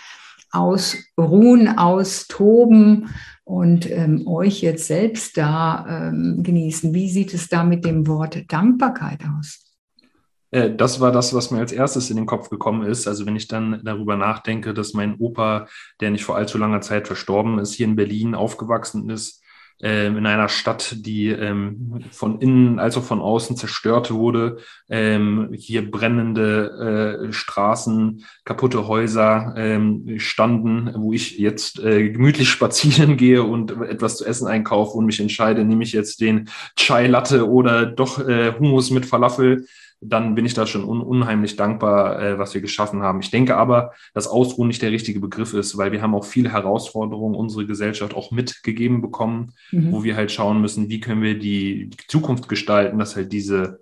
ausruhen, 0.52 1.78
austoben 1.78 3.10
und 3.44 3.90
ähm, 3.90 4.28
euch 4.28 4.62
jetzt 4.62 4.88
selbst 4.88 5.38
da 5.38 5.86
ähm, 5.90 6.44
genießen. 6.44 6.94
Wie 6.94 7.10
sieht 7.10 7.34
es 7.34 7.50
da 7.50 7.64
mit 7.64 7.84
dem 7.84 8.08
Wort 8.08 8.52
Dankbarkeit 8.52 9.22
aus? 9.38 9.64
Äh, 10.52 10.76
das 10.76 11.00
war 11.00 11.12
das, 11.12 11.34
was 11.34 11.50
mir 11.50 11.60
als 11.60 11.72
erstes 11.72 12.12
in 12.12 12.18
den 12.18 12.28
Kopf 12.28 12.50
gekommen 12.50 12.88
ist. 12.88 13.08
Also 13.08 13.26
wenn 13.26 13.36
ich 13.36 13.48
dann 13.48 13.82
darüber 13.84 14.16
nachdenke, 14.16 14.74
dass 14.74 14.94
mein 14.94 15.16
Opa, 15.16 15.68
der 16.00 16.12
nicht 16.12 16.24
vor 16.24 16.38
allzu 16.38 16.58
langer 16.60 16.82
Zeit 16.82 17.08
verstorben 17.08 17.58
ist, 17.58 17.74
hier 17.74 17.88
in 17.88 17.96
Berlin 17.96 18.36
aufgewachsen 18.36 19.10
ist, 19.10 19.43
in 19.84 20.26
einer 20.26 20.48
Stadt, 20.48 20.96
die 21.00 21.28
ähm, 21.28 22.04
von 22.12 22.40
innen 22.40 22.80
als 22.80 22.96
auch 22.98 23.04
von 23.04 23.20
außen 23.20 23.58
zerstört 23.58 24.12
wurde. 24.12 24.58
Ähm, 24.90 25.50
hier 25.54 25.90
brennende 25.92 27.28
äh, 27.28 27.34
Straßen, 27.34 28.24
kaputte 28.46 28.88
Häuser 28.88 29.54
ähm, 29.58 30.20
standen, 30.20 30.92
wo 30.96 31.12
ich 31.12 31.38
jetzt 31.38 31.80
äh, 31.80 32.10
gemütlich 32.10 32.50
spazieren 32.52 33.18
gehe 33.18 33.44
und 33.44 33.72
etwas 33.82 34.18
zu 34.18 34.26
essen 34.26 34.48
einkaufe 34.48 34.98
und 34.98 35.06
mich 35.06 35.20
entscheide, 35.20 35.66
nehme 35.66 35.84
ich 35.84 35.92
jetzt 35.92 36.22
den 36.22 36.50
Chai 36.78 37.08
Latte 37.08 37.50
oder 37.50 37.86
doch 37.86 38.20
äh, 38.20 38.54
Hummus 38.58 38.90
mit 38.90 39.06
Falafel 39.06 39.66
dann 40.06 40.36
bin 40.36 40.46
ich 40.46 40.54
da 40.54 40.66
schon 40.66 40.84
un 40.84 41.02
unheimlich 41.02 41.56
dankbar, 41.56 42.22
äh, 42.22 42.40
was 42.40 42.54
wir 42.54 42.62
geschaffen 42.62 43.02
haben. 43.02 43.22
Ich 43.22 43.32
denke 43.32 43.58
aber, 43.58 43.94
dass 44.14 44.28
Ausruhen 44.28 44.68
nicht 44.68 44.82
der 44.82 44.92
richtige 44.92 45.20
Begriff 45.20 45.54
ist, 45.54 45.78
weil 45.78 45.92
wir 45.92 46.02
haben 46.02 46.16
auch 46.16 46.26
viele 46.26 46.52
Herausforderungen 46.52 47.36
unsere 47.36 47.66
Gesellschaft 47.66 48.14
auch 48.14 48.32
mitgegeben 48.32 49.02
bekommen, 49.02 49.54
mhm. 49.72 49.92
wo 49.92 50.04
wir 50.04 50.16
halt 50.16 50.32
schauen 50.32 50.62
müssen, 50.62 50.90
wie 50.90 51.00
können 51.00 51.22
wir 51.22 51.38
die, 51.38 51.90
Zukunft 52.08 52.50
gestalten, 52.50 53.00
dass 53.00 53.16
halt 53.16 53.32
diese 53.32 53.80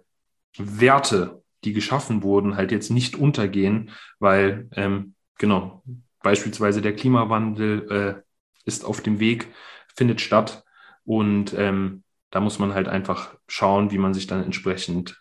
Werte, 0.57 1.41
die 1.63 1.73
geschaffen 1.73 2.23
wurden, 2.23 2.55
halt 2.55 2.71
jetzt 2.71 2.89
nicht 2.89 3.15
untergehen, 3.15 3.91
weil 4.19 4.67
ähm, 4.75 5.13
genau 5.37 5.83
beispielsweise 6.21 6.81
der 6.81 6.95
Klimawandel 6.95 7.91
äh, 7.91 8.21
ist 8.65 8.85
auf 8.85 9.01
dem 9.01 9.19
Weg, 9.19 9.47
findet 9.95 10.21
statt 10.21 10.63
und 11.03 11.53
ähm, 11.57 12.03
da 12.29 12.39
muss 12.39 12.59
man 12.59 12.73
halt 12.73 12.87
einfach 12.87 13.35
schauen, 13.47 13.91
wie 13.91 13.97
man 13.97 14.13
sich 14.13 14.27
dann 14.27 14.43
entsprechend 14.43 15.20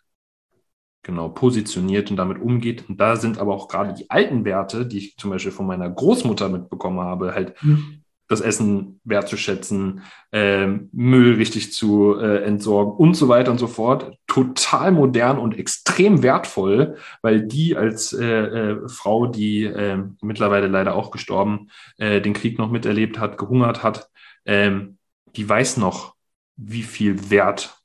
genau 1.03 1.29
positioniert 1.29 2.11
und 2.11 2.17
damit 2.17 2.41
umgeht. 2.41 2.89
Und 2.89 3.01
da 3.01 3.17
sind 3.17 3.39
aber 3.39 3.55
auch 3.55 3.69
gerade 3.69 3.95
die 3.95 4.11
alten 4.11 4.45
Werte, 4.45 4.87
die 4.87 4.99
ich 4.99 5.17
zum 5.17 5.31
Beispiel 5.31 5.53
von 5.53 5.67
meiner 5.67 5.89
Großmutter 5.89 6.49
mitbekommen 6.49 7.01
habe, 7.01 7.35
halt 7.35 7.55
mhm. 7.63 8.03
das 8.29 8.41
Essen 8.41 9.01
wertzuschätzen, 9.05 10.03
äh, 10.31 10.67
Müll 10.93 11.35
richtig 11.35 11.73
zu 11.73 12.19
äh, 12.19 12.45
entsorgen 12.45 12.93
und 12.93 13.15
so 13.15 13.29
weiter 13.29 13.51
und 13.51 13.59
so 13.59 13.67
fort, 13.67 14.13
total 14.27 14.93
modern 14.93 15.39
und 15.39 15.59
extrem 15.59 16.23
wertvoll, 16.23 16.97
weil 17.23 17.47
die 17.47 17.77
als 17.77 18.13
äh, 18.13 18.27
äh 18.27 18.89
Frau, 18.89 19.27
die 19.27 19.65
ähm, 19.65 20.17
mittlerweile 20.21 20.67
leider 20.67 20.95
auch 20.95 21.11
gestorben, 21.11 21.71
äh, 21.97 22.21
den 22.21 22.35
Krieg 22.35 22.59
noch 22.59 22.71
miterlebt 22.71 23.19
hat, 23.19 23.39
gehungert 23.39 23.83
hat, 23.83 24.11
ähm, 24.45 24.99
die 25.37 25.49
weiß 25.49 25.79
noch, 25.79 26.15
wie 26.57 26.83
viel 26.83 27.31
Wert 27.31 27.79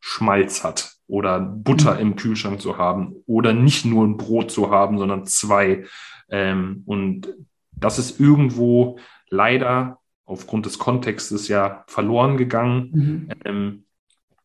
Schmalz 0.00 0.64
hat 0.64 0.93
oder 1.06 1.40
Butter 1.40 1.94
mhm. 1.94 2.00
im 2.00 2.16
Kühlschrank 2.16 2.60
zu 2.60 2.78
haben 2.78 3.16
oder 3.26 3.52
nicht 3.52 3.84
nur 3.84 4.06
ein 4.06 4.16
Brot 4.16 4.50
zu 4.50 4.70
haben, 4.70 4.98
sondern 4.98 5.26
zwei. 5.26 5.84
Ähm, 6.28 6.82
und 6.86 7.28
das 7.72 7.98
ist 7.98 8.20
irgendwo 8.20 8.98
leider 9.28 9.98
aufgrund 10.24 10.66
des 10.66 10.78
Kontextes 10.78 11.48
ja 11.48 11.84
verloren 11.86 12.36
gegangen. 12.36 12.90
Mhm. 12.92 13.28
Ähm, 13.44 13.84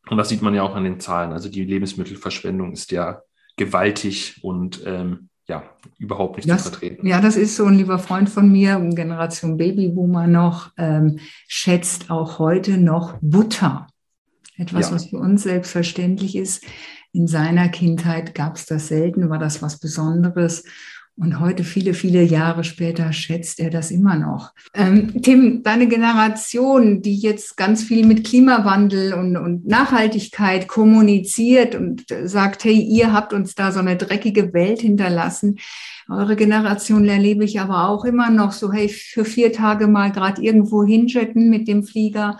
und 0.09 0.17
das 0.17 0.29
sieht 0.29 0.41
man 0.41 0.55
ja 0.55 0.63
auch 0.63 0.75
an 0.75 0.83
den 0.83 0.99
Zahlen. 0.99 1.31
Also 1.31 1.49
die 1.49 1.63
Lebensmittelverschwendung 1.63 2.73
ist 2.73 2.91
ja 2.91 3.21
gewaltig 3.57 4.39
und 4.41 4.81
ähm, 4.85 5.29
ja, 5.49 5.63
überhaupt 5.97 6.37
nicht 6.37 6.49
das, 6.49 6.63
zu 6.63 6.69
vertreten. 6.69 7.07
Ja, 7.07 7.21
das 7.21 7.35
ist 7.35 7.55
so 7.55 7.65
ein 7.65 7.75
lieber 7.75 7.99
Freund 7.99 8.29
von 8.29 8.51
mir, 8.51 8.79
Generation 8.93 9.57
Babyboomer 9.57 10.27
noch, 10.27 10.71
ähm, 10.77 11.19
schätzt 11.47 12.11
auch 12.11 12.39
heute 12.39 12.77
noch 12.77 13.17
Butter. 13.21 13.87
Etwas, 14.59 14.89
ja. 14.89 14.95
was 14.95 15.05
für 15.05 15.17
uns 15.17 15.43
selbstverständlich 15.43 16.35
ist. 16.35 16.63
In 17.13 17.27
seiner 17.27 17.69
Kindheit 17.69 18.35
gab 18.35 18.57
es 18.57 18.65
das 18.65 18.89
selten, 18.89 19.29
war 19.29 19.39
das 19.39 19.61
was 19.61 19.79
Besonderes. 19.79 20.63
Und 21.15 21.41
heute, 21.41 21.65
viele, 21.65 21.93
viele 21.93 22.23
Jahre 22.23 22.63
später, 22.63 23.11
schätzt 23.11 23.59
er 23.59 23.69
das 23.69 23.91
immer 23.91 24.15
noch. 24.15 24.53
Ähm, 24.73 25.21
Tim, 25.21 25.63
deine 25.63 25.87
Generation, 25.87 27.01
die 27.01 27.17
jetzt 27.17 27.57
ganz 27.57 27.83
viel 27.83 28.05
mit 28.05 28.25
Klimawandel 28.25 29.13
und, 29.13 29.35
und 29.35 29.67
Nachhaltigkeit 29.67 30.69
kommuniziert 30.69 31.75
und 31.75 32.05
sagt, 32.23 32.63
hey, 32.63 32.79
ihr 32.79 33.11
habt 33.11 33.33
uns 33.33 33.53
da 33.53 33.73
so 33.73 33.79
eine 33.79 33.97
dreckige 33.97 34.53
Welt 34.53 34.79
hinterlassen. 34.79 35.57
Eure 36.09 36.37
Generation 36.37 37.05
erlebe 37.05 37.43
ich 37.43 37.59
aber 37.59 37.89
auch 37.89 38.05
immer 38.05 38.29
noch 38.29 38.53
so, 38.53 38.71
hey, 38.71 38.87
für 38.87 39.25
vier 39.25 39.51
Tage 39.51 39.87
mal 39.87 40.13
gerade 40.13 40.41
irgendwo 40.41 40.85
hinjetten 40.85 41.49
mit 41.49 41.67
dem 41.67 41.83
Flieger 41.83 42.37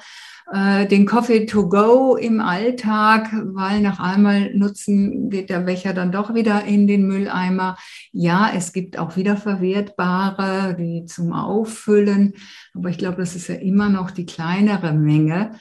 äh, 0.51 0.87
den 0.87 1.05
Coffee 1.05 1.45
to 1.45 1.69
go 1.69 2.15
im 2.15 2.39
Alltag, 2.39 3.29
weil 3.53 3.81
nach 3.81 3.99
einmal 3.99 4.53
nutzen 4.55 5.29
geht 5.29 5.49
der 5.49 5.59
Becher 5.59 5.93
dann 5.93 6.11
doch 6.11 6.33
wieder 6.33 6.65
in 6.65 6.87
den 6.87 7.07
Mülleimer. 7.07 7.77
Ja, 8.11 8.51
es 8.55 8.73
gibt 8.73 8.97
auch 8.97 9.15
wiederverwertbare, 9.15 10.75
die 10.75 11.05
zum 11.05 11.33
Auffüllen, 11.33 12.33
aber 12.73 12.89
ich 12.89 12.97
glaube, 12.97 13.17
das 13.17 13.35
ist 13.35 13.47
ja 13.47 13.55
immer 13.55 13.89
noch 13.89 14.11
die 14.11 14.25
kleinere 14.25 14.93
Menge. 14.93 15.51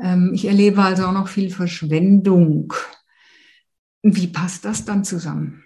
Ähm, 0.00 0.32
ich 0.34 0.46
erlebe 0.46 0.82
also 0.82 1.04
auch 1.04 1.12
noch 1.12 1.28
viel 1.28 1.50
Verschwendung. 1.50 2.72
Wie 4.02 4.28
passt 4.28 4.64
das 4.64 4.86
dann 4.86 5.04
zusammen? 5.04 5.64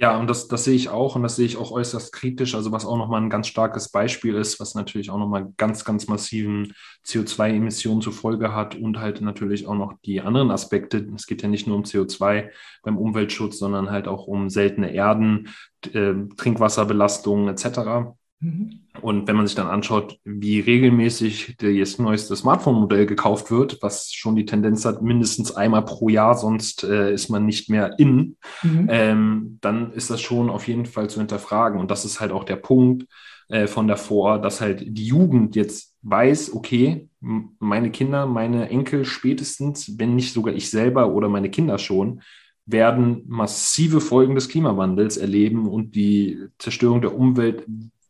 Ja, 0.00 0.16
und 0.16 0.30
das, 0.30 0.46
das 0.46 0.62
sehe 0.62 0.76
ich 0.76 0.90
auch 0.90 1.16
und 1.16 1.24
das 1.24 1.34
sehe 1.34 1.46
ich 1.46 1.56
auch 1.56 1.72
äußerst 1.72 2.12
kritisch. 2.12 2.54
Also 2.54 2.70
was 2.70 2.86
auch 2.86 2.96
nochmal 2.96 3.20
ein 3.20 3.30
ganz 3.30 3.48
starkes 3.48 3.88
Beispiel 3.90 4.36
ist, 4.36 4.60
was 4.60 4.76
natürlich 4.76 5.10
auch 5.10 5.18
nochmal 5.18 5.52
ganz, 5.56 5.84
ganz 5.84 6.06
massiven 6.06 6.72
CO2-Emissionen 7.04 8.00
zur 8.00 8.12
Folge 8.12 8.54
hat 8.54 8.76
und 8.76 9.00
halt 9.00 9.20
natürlich 9.22 9.66
auch 9.66 9.74
noch 9.74 9.94
die 10.04 10.20
anderen 10.20 10.52
Aspekte. 10.52 11.04
Es 11.16 11.26
geht 11.26 11.42
ja 11.42 11.48
nicht 11.48 11.66
nur 11.66 11.76
um 11.76 11.82
CO2 11.82 12.50
beim 12.84 12.96
Umweltschutz, 12.96 13.58
sondern 13.58 13.90
halt 13.90 14.06
auch 14.06 14.28
um 14.28 14.50
seltene 14.50 14.92
Erden, 14.92 15.48
äh, 15.92 16.14
Trinkwasserbelastungen 16.36 17.48
etc. 17.48 18.14
Mhm. 18.40 18.80
Und 19.00 19.26
wenn 19.26 19.36
man 19.36 19.46
sich 19.46 19.56
dann 19.56 19.68
anschaut, 19.68 20.18
wie 20.24 20.60
regelmäßig 20.60 21.56
das 21.58 21.98
neueste 21.98 22.36
Smartphone-Modell 22.36 23.06
gekauft 23.06 23.50
wird, 23.50 23.78
was 23.80 24.12
schon 24.12 24.36
die 24.36 24.44
Tendenz 24.44 24.84
hat, 24.84 25.02
mindestens 25.02 25.52
einmal 25.52 25.84
pro 25.84 26.08
Jahr, 26.08 26.36
sonst 26.36 26.84
äh, 26.84 27.12
ist 27.12 27.28
man 27.28 27.46
nicht 27.46 27.68
mehr 27.70 27.98
in, 27.98 28.36
mhm. 28.62 28.88
ähm, 28.90 29.58
dann 29.60 29.92
ist 29.92 30.10
das 30.10 30.20
schon 30.20 30.50
auf 30.50 30.68
jeden 30.68 30.86
Fall 30.86 31.10
zu 31.10 31.20
hinterfragen. 31.20 31.80
Und 31.80 31.90
das 31.90 32.04
ist 32.04 32.20
halt 32.20 32.32
auch 32.32 32.44
der 32.44 32.56
Punkt 32.56 33.06
äh, 33.48 33.66
von 33.66 33.88
davor, 33.88 34.40
dass 34.40 34.60
halt 34.60 34.84
die 34.86 35.06
Jugend 35.06 35.56
jetzt 35.56 35.94
weiß, 36.02 36.54
okay, 36.54 37.08
meine 37.20 37.90
Kinder, 37.90 38.26
meine 38.26 38.68
Enkel 38.68 39.04
spätestens, 39.04 39.98
wenn 39.98 40.14
nicht 40.14 40.32
sogar 40.32 40.54
ich 40.54 40.70
selber 40.70 41.12
oder 41.12 41.28
meine 41.28 41.50
Kinder 41.50 41.78
schon, 41.78 42.22
werden 42.66 43.24
massive 43.26 44.00
Folgen 44.00 44.34
des 44.34 44.48
Klimawandels 44.48 45.16
erleben 45.16 45.66
und 45.66 45.94
die 45.94 46.38
Zerstörung 46.58 47.00
der 47.00 47.14
Umwelt 47.14 47.64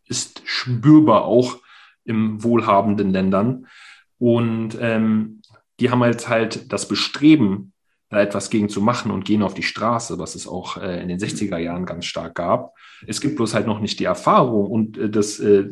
ist 0.09 0.43
spürbar 0.45 1.25
auch 1.25 1.59
im 2.05 2.43
wohlhabenden 2.43 3.11
Ländern. 3.11 3.67
Und 4.19 4.77
ähm, 4.81 5.43
die 5.81 5.91
haben 5.91 6.03
halt 6.03 6.29
halt 6.29 6.73
das 6.73 6.89
Bestreben, 6.89 7.73
da 8.11 8.21
etwas 8.23 8.49
gegen 8.49 8.71
zu 8.71 8.81
machen 8.81 9.11
und 9.11 9.27
gehen 9.27 9.43
auf 9.43 9.53
die 9.53 9.63
Straße, 9.63 10.19
was 10.19 10.35
es 10.35 10.49
auch 10.49 10.79
äh, 10.79 11.03
in 11.03 11.09
den 11.09 11.19
60er 11.19 11.59
Jahren 11.59 11.85
ganz 11.85 12.07
stark 12.07 12.35
gab. 12.35 12.75
Es 13.07 13.21
gibt 13.21 13.37
bloß 13.37 13.53
halt 13.55 13.67
noch 13.67 13.81
nicht 13.81 14.01
die 14.01 14.07
Erfahrung 14.07 14.71
und 14.71 14.97
äh, 14.97 15.11
das 15.11 15.39
äh, 15.41 15.67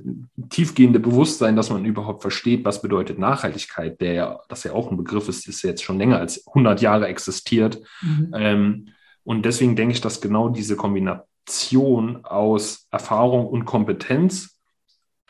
tiefgehende 0.50 1.00
Bewusstsein, 1.00 1.56
dass 1.56 1.70
man 1.70 1.86
überhaupt 1.86 2.20
versteht, 2.20 2.64
was 2.64 2.82
bedeutet 2.82 3.18
Nachhaltigkeit, 3.18 4.00
der 4.02 4.12
ja, 4.12 4.40
das 4.48 4.64
ja 4.64 4.72
auch 4.72 4.90
ein 4.90 4.98
Begriff 4.98 5.28
ist, 5.28 5.48
ist 5.48 5.62
jetzt 5.62 5.82
schon 5.82 5.98
länger 5.98 6.18
als 6.18 6.46
100 6.48 6.82
Jahre 6.82 7.08
existiert. 7.08 7.80
Mhm. 8.02 8.30
Ähm, 8.34 8.88
und 9.24 9.46
deswegen 9.46 9.74
denke 9.74 9.94
ich, 9.94 10.02
dass 10.02 10.20
genau 10.20 10.50
diese 10.50 10.76
Kombination 10.76 11.26
Kombination 11.46 12.24
aus 12.24 12.88
Erfahrung 12.90 13.46
und 13.46 13.64
Kompetenz 13.64 14.60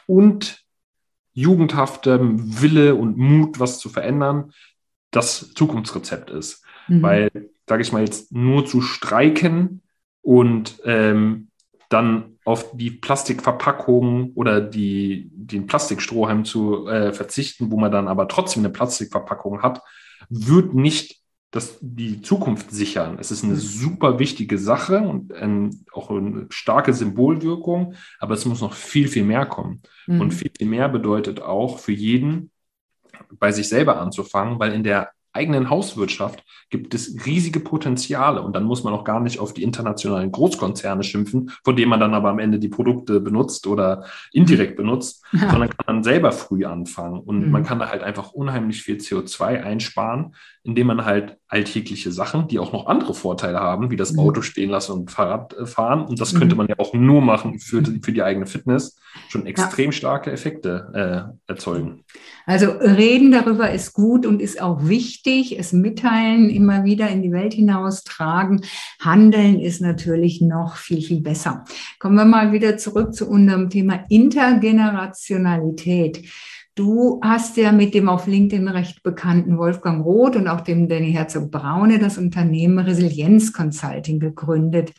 und 0.07 0.65
jugendhaftem 1.35 2.63
Wille 2.63 2.95
und 2.95 3.19
Mut, 3.19 3.61
was 3.61 3.79
zu 3.79 3.91
verändern, 3.91 4.53
das 5.11 5.53
Zukunftsrezept 5.55 6.31
ist. 6.31 6.65
Mhm. 6.89 7.03
Weil, 7.03 7.31
sage 7.69 7.83
ich 7.83 7.93
mal 7.93 8.03
jetzt, 8.03 8.33
nur 8.33 8.65
zu 8.65 8.81
streiken 8.81 9.83
und 10.23 10.81
ähm, 10.85 11.49
dann 11.91 12.39
auf 12.45 12.77
die 12.77 12.91
Plastikverpackung 12.91 14.33
oder 14.35 14.61
die, 14.61 15.31
den 15.33 15.67
Plastikstrohhalm 15.67 16.45
zu 16.45 16.89
äh, 16.89 17.13
verzichten, 17.13 17.71
wo 17.71 17.77
man 17.77 17.93
dann 17.93 18.09
aber 18.09 18.27
trotzdem 18.29 18.63
eine 18.63 18.73
Plastikverpackung 18.73 19.63
hat, 19.63 19.83
wird 20.31 20.75
nicht 20.75 21.21
das, 21.57 21.79
die 21.81 22.21
Zukunft 22.21 22.71
sichern. 22.71 23.17
Es 23.19 23.31
ist 23.31 23.43
eine 23.43 23.55
mhm. 23.55 23.59
super 23.59 24.19
wichtige 24.19 24.59
Sache 24.59 25.01
und 25.01 25.33
ähm, 25.37 25.85
auch 25.93 26.11
eine 26.11 26.47
starke 26.51 26.93
Symbolwirkung, 26.93 27.95
aber 28.19 28.35
es 28.35 28.45
muss 28.45 28.61
noch 28.61 28.75
viel, 28.75 29.09
viel 29.09 29.25
mehr 29.25 29.47
kommen. 29.47 29.83
Mhm. 30.07 30.21
Und 30.21 30.31
viel, 30.33 30.51
viel 30.57 30.69
mehr 30.69 30.89
bedeutet 30.89 31.41
auch 31.41 31.79
für 31.79 31.93
jeden, 31.93 32.51
bei 33.39 33.51
sich 33.51 33.69
selber 33.69 33.99
anzufangen, 33.99 34.59
weil 34.59 34.73
in 34.73 34.85
der 34.85 35.11
eigenen 35.37 35.69
Hauswirtschaft 35.71 36.43
gibt 36.71 36.95
es 36.95 37.27
riesige 37.27 37.61
Potenziale 37.61 38.43
und 38.43 38.57
dann 38.57 38.65
muss 38.65 38.83
man 38.83 38.95
auch 38.95 39.05
gar 39.05 39.21
nicht 39.21 39.39
auf 39.39 39.53
die 39.53 39.63
internationalen 39.63 40.33
Großkonzerne 40.33 41.05
schimpfen, 41.05 41.51
von 41.63 41.77
denen 41.77 41.91
man 41.91 42.01
dann 42.01 42.15
aber 42.15 42.31
am 42.31 42.39
Ende 42.39 42.59
die 42.59 42.69
Produkte 42.69 43.21
benutzt 43.21 43.67
oder 43.67 44.07
indirekt 44.33 44.77
benutzt, 44.77 45.25
ja. 45.33 45.51
sondern 45.51 45.69
kann 45.69 45.87
dann 45.87 46.03
selber 46.03 46.33
früh 46.33 46.65
anfangen 46.65 47.21
und 47.21 47.47
mhm. 47.47 47.51
man 47.51 47.65
kann 47.65 47.79
da 47.79 47.91
halt 47.91 48.03
einfach 48.03 48.33
unheimlich 48.33 48.83
viel 48.83 48.97
CO2 48.97 49.63
einsparen, 49.63 50.35
indem 50.67 50.89
man 50.89 51.05
halt 51.05 51.37
alltägliche 51.47 52.11
Sachen, 52.11 52.49
die 52.49 52.59
auch 52.59 52.73
noch 52.73 52.87
andere 52.87 53.15
Vorteile 53.15 53.61
haben, 53.61 53.91
wie 53.91 53.97
das 53.97 54.13
mhm. 54.13 54.19
Auto 54.19 54.43
stehen 54.43 54.69
lassen 54.69 54.93
und 54.93 55.13
Fahrrad 55.13 55.55
fahren. 55.65 56.05
Und 56.05 56.21
das 56.21 56.35
könnte 56.35 56.57
mhm. 56.57 56.59
man 56.59 56.67
ja 56.67 56.75
auch 56.79 56.93
nur 56.93 57.23
machen 57.23 57.61
für, 57.61 57.83
für 58.03 58.13
die 58.13 58.23
eigene 58.23 58.47
Fitness, 58.47 58.99
schon 59.29 59.47
extrem 59.47 59.87
ja. 59.87 59.93
starke 59.93 60.33
Effekte 60.33 61.31
äh, 61.49 61.51
erzeugen. 61.51 62.05
Also 62.47 62.71
reden 62.71 63.31
darüber 63.31 63.71
ist 63.71 63.93
gut 63.93 64.27
und 64.27 64.43
ist 64.43 64.61
auch 64.61 64.89
wichtig. 64.89 65.57
Es 65.59 65.73
mitteilen, 65.73 66.51
immer 66.51 66.85
wieder 66.85 67.09
in 67.11 67.23
die 67.23 67.33
Welt 67.33 67.55
hinaus 67.55 68.03
tragen. 68.03 68.63
Handeln 69.01 69.61
ist 69.61 69.81
natürlich 69.81 70.41
noch 70.41 70.75
viel, 70.77 71.01
viel 71.01 71.21
besser. 71.21 71.65
Kommen 72.01 72.17
wir 72.17 72.25
mal 72.25 72.51
wieder 72.53 72.77
zurück 72.77 73.15
zu 73.15 73.29
unserem 73.29 73.71
Thema 73.71 74.05
Intergenerationalität. 74.09 76.25
Du 76.77 77.21
hast 77.23 77.57
ja 77.57 77.73
mit 77.73 77.95
dem 77.95 78.07
auf 78.11 78.27
LinkedIn 78.27 78.69
recht 78.69 79.03
bekannten 79.03 79.57
Wolfgang 79.57 80.05
Roth 80.05 80.37
und 80.37 80.47
auch 80.47 80.61
dem 80.61 80.91
Danny 80.91 81.11
Herzog 81.11 81.51
Braune 81.51 81.99
das 81.99 82.19
Unternehmen 82.19 82.79
Resilienz 82.79 83.55
Consulting 83.55 84.21
gegründet. 84.21 84.93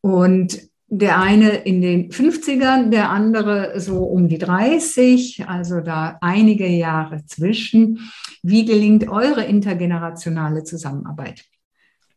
Und 0.00 0.58
der 0.88 1.20
eine 1.20 1.50
in 1.50 1.82
den 1.82 2.10
50ern, 2.10 2.88
der 2.88 3.10
andere 3.10 3.78
so 3.78 4.04
um 4.04 4.26
die 4.26 4.38
30, 4.38 5.46
also 5.46 5.80
da 5.82 6.16
einige 6.22 6.66
Jahre 6.66 7.26
zwischen. 7.26 8.10
Wie 8.42 8.64
gelingt 8.64 9.06
eure 9.06 9.44
intergenerationale 9.44 10.64
Zusammenarbeit? 10.64 11.44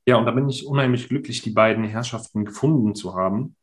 Ja, 0.05 0.15
und 0.15 0.25
da 0.25 0.31
bin 0.31 0.47
ich 0.47 0.65
unheimlich 0.65 1.09
glücklich, 1.09 1.41
die 1.41 1.51
beiden 1.51 1.83
Herrschaften 1.83 2.45
gefunden 2.45 2.95
zu 2.95 3.13
haben. 3.13 3.57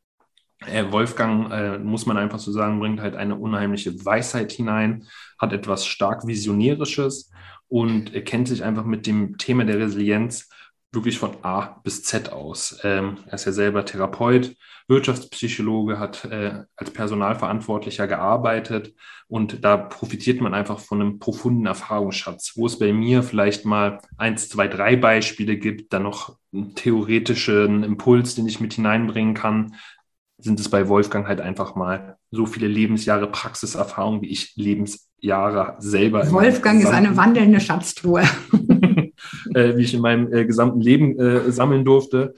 Äh, 0.64 0.90
Wolfgang, 0.90 1.52
äh, 1.52 1.78
muss 1.78 2.06
man 2.06 2.16
einfach 2.16 2.38
so 2.38 2.50
sagen, 2.50 2.80
bringt 2.80 3.00
halt 3.00 3.14
eine 3.14 3.36
unheimliche 3.36 4.04
Weisheit 4.04 4.52
hinein, 4.52 5.06
hat 5.38 5.52
etwas 5.52 5.86
stark 5.86 6.26
Visionärisches 6.26 7.30
und 7.68 8.14
er 8.14 8.22
kennt 8.22 8.48
sich 8.48 8.64
einfach 8.64 8.84
mit 8.84 9.06
dem 9.06 9.36
Thema 9.38 9.64
der 9.64 9.78
Resilienz 9.78 10.48
wirklich 10.92 11.18
von 11.18 11.36
A 11.42 11.80
bis 11.84 12.04
Z 12.04 12.32
aus. 12.32 12.80
Ähm, 12.82 13.18
er 13.26 13.34
ist 13.34 13.44
ja 13.44 13.52
selber 13.52 13.84
Therapeut, 13.84 14.56
Wirtschaftspsychologe, 14.88 15.98
hat 15.98 16.24
äh, 16.24 16.62
als 16.74 16.90
Personalverantwortlicher 16.90 18.06
gearbeitet 18.06 18.94
und 19.28 19.62
da 19.64 19.76
profitiert 19.76 20.40
man 20.40 20.54
einfach 20.54 20.78
von 20.78 21.00
einem 21.00 21.18
profunden 21.18 21.66
Erfahrungsschatz, 21.66 22.52
wo 22.56 22.66
es 22.66 22.78
bei 22.78 22.92
mir 22.92 23.22
vielleicht 23.22 23.66
mal 23.66 24.00
eins, 24.16 24.48
zwei, 24.48 24.68
drei 24.68 24.96
Beispiele 24.96 25.56
gibt, 25.58 25.92
dann 25.92 26.04
noch 26.04 26.38
einen 26.52 26.74
theoretischen 26.74 27.82
Impuls, 27.82 28.36
den 28.36 28.46
ich 28.46 28.60
mit 28.60 28.74
hineinbringen 28.74 29.34
kann, 29.34 29.74
sind 30.38 30.60
es 30.60 30.68
bei 30.68 30.88
Wolfgang 30.88 31.26
halt 31.26 31.40
einfach 31.40 31.74
mal 31.74 32.18
so 32.30 32.46
viele 32.46 32.68
Lebensjahre 32.68 33.26
Praxiserfahrung, 33.26 34.22
wie 34.22 34.28
ich 34.28 34.54
Lebensjahre 34.56 35.76
selber. 35.78 36.30
Wolfgang 36.30 36.82
ist 36.82 36.90
eine 36.90 37.16
wandelnde 37.16 37.60
Schatztruhe. 37.60 38.22
äh, 39.54 39.76
wie 39.76 39.82
ich 39.82 39.94
in 39.94 40.00
meinem 40.00 40.32
äh, 40.32 40.44
gesamten 40.44 40.80
Leben 40.80 41.18
äh, 41.18 41.50
sammeln 41.50 41.84
durfte. 41.84 42.34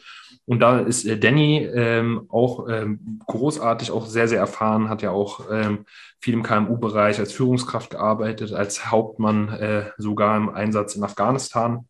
Und 0.47 0.61
da 0.61 0.79
ist 0.79 1.05
äh, 1.05 1.19
Danny 1.19 1.59
ähm, 1.59 2.27
auch 2.29 2.69
ähm, 2.71 3.21
großartig, 3.27 3.91
auch 3.91 4.07
sehr, 4.07 4.29
sehr 4.29 4.39
erfahren, 4.39 4.89
hat 4.89 5.03
ja 5.03 5.11
auch 5.11 5.51
ähm, 5.53 5.85
viel 6.21 6.35
im 6.35 6.43
KMU-Bereich 6.43 7.19
als 7.19 7.33
Führungskraft 7.33 7.91
gearbeitet, 7.91 8.53
als 8.53 8.91
Hauptmann 8.91 9.49
äh, 9.49 9.91
sogar 9.99 10.37
im 10.37 10.49
Einsatz 10.49 10.95
in 10.95 11.05
Afghanistan. 11.05 11.87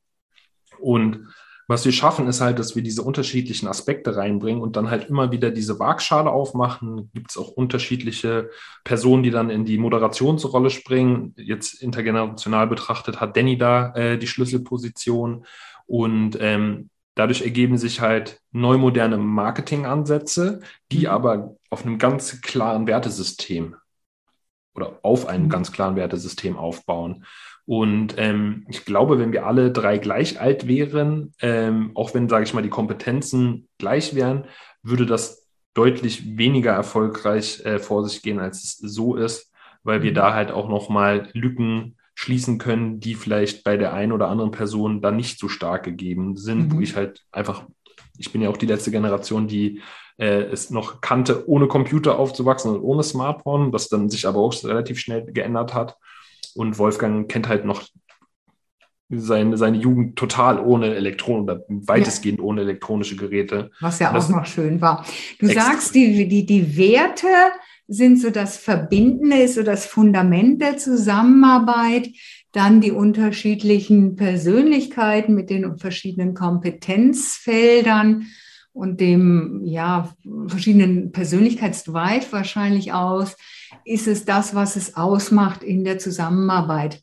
Und 0.80 1.28
was 1.68 1.84
wir 1.84 1.92
schaffen, 1.92 2.26
ist 2.28 2.40
halt, 2.40 2.58
dass 2.58 2.74
wir 2.74 2.82
diese 2.82 3.02
unterschiedlichen 3.02 3.68
Aspekte 3.68 4.16
reinbringen 4.16 4.62
und 4.62 4.76
dann 4.76 4.90
halt 4.90 5.10
immer 5.10 5.30
wieder 5.30 5.50
diese 5.50 5.78
Waagschale 5.78 6.30
aufmachen. 6.30 7.10
Gibt 7.12 7.30
es 7.30 7.36
auch 7.36 7.50
unterschiedliche 7.50 8.48
Personen, 8.84 9.22
die 9.22 9.30
dann 9.30 9.50
in 9.50 9.66
die 9.66 9.76
Moderationsrolle 9.76 10.70
springen. 10.70 11.34
Jetzt 11.36 11.82
intergenerational 11.82 12.66
betrachtet 12.66 13.20
hat 13.20 13.36
Danny 13.36 13.58
da 13.58 13.92
äh, 13.94 14.18
die 14.18 14.26
Schlüsselposition 14.26 15.44
und 15.84 16.38
ähm, 16.40 16.88
dadurch 17.14 17.42
ergeben 17.42 17.76
sich 17.76 18.00
halt 18.00 18.40
neu 18.50 18.78
moderne 18.78 19.18
Marketingansätze, 19.18 20.60
die 20.90 21.00
mhm. 21.00 21.06
aber 21.06 21.56
auf 21.68 21.84
einem 21.84 21.98
ganz 21.98 22.40
klaren 22.40 22.86
Wertesystem 22.86 23.76
oder 24.74 25.00
auf 25.02 25.26
einem 25.26 25.44
mhm. 25.44 25.50
ganz 25.50 25.70
klaren 25.70 25.96
Wertesystem 25.96 26.56
aufbauen. 26.56 27.26
Und 27.68 28.14
ähm, 28.16 28.64
ich 28.70 28.86
glaube, 28.86 29.18
wenn 29.18 29.30
wir 29.30 29.44
alle 29.44 29.70
drei 29.70 29.98
gleich 29.98 30.40
alt 30.40 30.66
wären, 30.66 31.34
ähm, 31.42 31.90
auch 31.92 32.14
wenn, 32.14 32.26
sage 32.26 32.44
ich 32.44 32.54
mal, 32.54 32.62
die 32.62 32.70
Kompetenzen 32.70 33.68
gleich 33.76 34.14
wären, 34.14 34.46
würde 34.82 35.04
das 35.04 35.46
deutlich 35.74 36.38
weniger 36.38 36.72
erfolgreich 36.72 37.62
äh, 37.66 37.78
vor 37.78 38.08
sich 38.08 38.22
gehen, 38.22 38.38
als 38.38 38.64
es 38.64 38.78
so 38.78 39.16
ist, 39.16 39.52
weil 39.82 40.02
wir 40.02 40.12
mhm. 40.12 40.14
da 40.14 40.32
halt 40.32 40.50
auch 40.50 40.66
nochmal 40.70 41.28
Lücken 41.34 41.98
schließen 42.14 42.56
können, 42.56 43.00
die 43.00 43.14
vielleicht 43.14 43.64
bei 43.64 43.76
der 43.76 43.92
einen 43.92 44.12
oder 44.12 44.28
anderen 44.28 44.50
Person 44.50 45.02
dann 45.02 45.16
nicht 45.16 45.38
so 45.38 45.50
stark 45.50 45.82
gegeben 45.82 46.38
sind, 46.38 46.68
mhm. 46.68 46.72
wo 46.72 46.80
ich 46.80 46.96
halt 46.96 47.26
einfach, 47.32 47.66
ich 48.16 48.32
bin 48.32 48.40
ja 48.40 48.48
auch 48.48 48.56
die 48.56 48.64
letzte 48.64 48.90
Generation, 48.90 49.46
die 49.46 49.82
äh, 50.16 50.44
es 50.44 50.70
noch 50.70 51.02
kannte, 51.02 51.46
ohne 51.46 51.68
Computer 51.68 52.18
aufzuwachsen 52.18 52.74
und 52.74 52.80
ohne 52.80 53.02
Smartphone, 53.02 53.72
das 53.72 53.90
dann 53.90 54.08
sich 54.08 54.26
aber 54.26 54.38
auch 54.38 54.54
relativ 54.64 54.98
schnell 54.98 55.26
geändert 55.26 55.74
hat. 55.74 55.98
Und 56.58 56.76
Wolfgang 56.76 57.30
kennt 57.30 57.48
halt 57.48 57.64
noch 57.64 57.84
seine, 59.08 59.56
seine 59.56 59.76
Jugend 59.76 60.16
total 60.16 60.58
ohne 60.58 60.92
Elektronen 60.92 61.44
oder 61.44 61.60
weitestgehend 61.68 62.40
ja. 62.40 62.44
ohne 62.44 62.62
elektronische 62.62 63.14
Geräte. 63.14 63.70
Was 63.80 64.00
ja 64.00 64.12
auch 64.12 64.28
noch 64.28 64.44
schön 64.44 64.80
war. 64.80 65.06
Du 65.38 65.46
sagst, 65.46 65.94
die, 65.94 66.26
die, 66.26 66.44
die 66.44 66.76
Werte 66.76 67.28
sind 67.86 68.20
so 68.20 68.30
das 68.30 68.56
Verbindende, 68.56 69.36
ist 69.36 69.54
so 69.54 69.62
das 69.62 69.86
Fundament 69.86 70.60
der 70.60 70.78
Zusammenarbeit. 70.78 72.08
Dann 72.50 72.80
die 72.80 72.90
unterschiedlichen 72.90 74.16
Persönlichkeiten 74.16 75.36
mit 75.36 75.50
den 75.50 75.78
verschiedenen 75.78 76.34
Kompetenzfeldern 76.34 78.26
und 78.72 79.00
dem 79.00 79.62
ja 79.64 80.12
verschiedenen 80.46 81.12
Persönlichkeitsdrive 81.12 82.32
wahrscheinlich 82.32 82.92
aus, 82.92 83.36
ist 83.84 84.06
es 84.06 84.24
das, 84.24 84.54
was 84.54 84.76
es 84.76 84.96
ausmacht 84.96 85.62
in 85.62 85.84
der 85.84 85.98
Zusammenarbeit. 85.98 87.02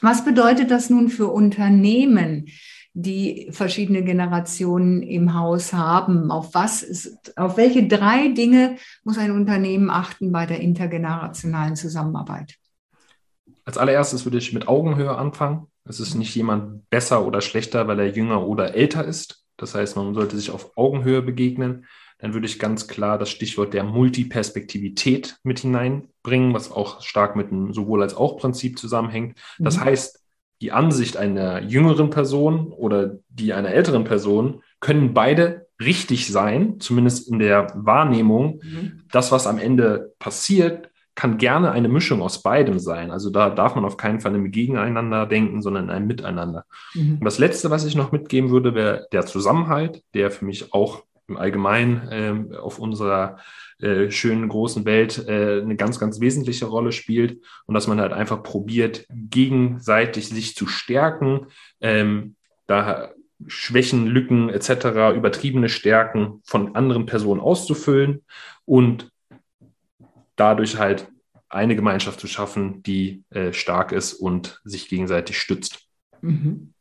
Was 0.00 0.24
bedeutet 0.24 0.70
das 0.70 0.90
nun 0.90 1.08
für 1.08 1.28
Unternehmen, 1.28 2.46
die 2.94 3.48
verschiedene 3.50 4.04
Generationen 4.04 5.02
im 5.02 5.34
Haus 5.34 5.72
haben? 5.72 6.30
Auf 6.30 6.54
was 6.54 6.82
ist, 6.82 7.36
auf 7.36 7.56
welche 7.56 7.86
drei 7.86 8.28
Dinge 8.28 8.76
muss 9.04 9.18
ein 9.18 9.32
Unternehmen 9.32 9.90
achten 9.90 10.32
bei 10.32 10.46
der 10.46 10.60
intergenerationalen 10.60 11.76
Zusammenarbeit? 11.76 12.56
Als 13.64 13.76
allererstes 13.76 14.24
würde 14.24 14.38
ich 14.38 14.52
mit 14.52 14.68
Augenhöhe 14.68 15.16
anfangen. 15.16 15.66
Es 15.84 16.00
ist 16.00 16.14
nicht 16.14 16.34
jemand 16.34 16.88
besser 16.90 17.26
oder 17.26 17.40
schlechter, 17.40 17.86
weil 17.88 17.98
er 17.98 18.08
jünger 18.10 18.46
oder 18.46 18.74
älter 18.74 19.04
ist. 19.04 19.44
Das 19.58 19.74
heißt, 19.74 19.96
man 19.96 20.14
sollte 20.14 20.36
sich 20.36 20.50
auf 20.50 20.76
Augenhöhe 20.76 21.20
begegnen. 21.20 21.84
Dann 22.18 22.32
würde 22.32 22.46
ich 22.46 22.58
ganz 22.58 22.88
klar 22.88 23.18
das 23.18 23.30
Stichwort 23.30 23.74
der 23.74 23.84
Multiperspektivität 23.84 25.36
mit 25.42 25.60
hineinbringen, 25.60 26.54
was 26.54 26.72
auch 26.72 27.02
stark 27.02 27.36
mit 27.36 27.52
einem 27.52 27.72
sowohl 27.72 28.02
als 28.02 28.16
auch 28.16 28.38
Prinzip 28.38 28.78
zusammenhängt. 28.78 29.38
Das 29.58 29.76
mhm. 29.76 29.84
heißt, 29.84 30.24
die 30.60 30.72
Ansicht 30.72 31.16
einer 31.16 31.62
jüngeren 31.62 32.10
Person 32.10 32.72
oder 32.72 33.18
die 33.28 33.52
einer 33.52 33.70
älteren 33.70 34.04
Person 34.04 34.62
können 34.80 35.14
beide 35.14 35.68
richtig 35.80 36.26
sein, 36.26 36.80
zumindest 36.80 37.30
in 37.30 37.38
der 37.38 37.72
Wahrnehmung. 37.74 38.60
Mhm. 38.62 39.02
Das, 39.12 39.30
was 39.30 39.46
am 39.46 39.58
Ende 39.58 40.14
passiert, 40.18 40.90
kann 41.18 41.36
gerne 41.36 41.72
eine 41.72 41.88
Mischung 41.88 42.22
aus 42.22 42.44
beidem 42.44 42.78
sein. 42.78 43.10
Also 43.10 43.30
da 43.30 43.50
darf 43.50 43.74
man 43.74 43.84
auf 43.84 43.96
keinen 43.96 44.20
Fall 44.20 44.36
im 44.36 44.52
Gegeneinander 44.52 45.26
denken, 45.26 45.62
sondern 45.62 45.86
in 45.86 45.90
einem 45.90 46.06
Miteinander. 46.06 46.64
Mhm. 46.94 47.14
Und 47.14 47.24
das 47.24 47.40
Letzte, 47.40 47.70
was 47.70 47.84
ich 47.84 47.96
noch 47.96 48.12
mitgeben 48.12 48.50
würde, 48.50 48.76
wäre 48.76 49.08
der 49.10 49.26
Zusammenhalt, 49.26 50.04
der 50.14 50.30
für 50.30 50.44
mich 50.44 50.72
auch 50.72 51.02
im 51.26 51.36
Allgemeinen 51.36 52.52
äh, 52.52 52.56
auf 52.56 52.78
unserer 52.78 53.38
äh, 53.80 54.12
schönen 54.12 54.48
großen 54.48 54.84
Welt 54.84 55.26
äh, 55.26 55.60
eine 55.60 55.74
ganz, 55.74 55.98
ganz 55.98 56.20
wesentliche 56.20 56.66
Rolle 56.66 56.92
spielt 56.92 57.42
und 57.66 57.74
dass 57.74 57.88
man 57.88 58.00
halt 58.00 58.12
einfach 58.12 58.44
probiert, 58.44 59.04
gegenseitig 59.10 60.28
sich 60.28 60.54
zu 60.54 60.68
stärken, 60.68 61.46
ähm, 61.80 62.36
da 62.68 63.10
Schwächen, 63.48 64.06
Lücken 64.06 64.50
etc., 64.50 65.16
übertriebene 65.16 65.68
Stärken 65.68 66.42
von 66.44 66.76
anderen 66.76 67.06
Personen 67.06 67.40
auszufüllen 67.40 68.22
und 68.64 69.10
dadurch 70.38 70.78
halt 70.78 71.08
eine 71.48 71.76
Gemeinschaft 71.76 72.20
zu 72.20 72.26
schaffen, 72.26 72.82
die 72.82 73.24
äh, 73.30 73.52
stark 73.52 73.92
ist 73.92 74.14
und 74.14 74.60
sich 74.64 74.88
gegenseitig 74.88 75.38
stützt. 75.38 75.88
Mhm. 76.20 76.72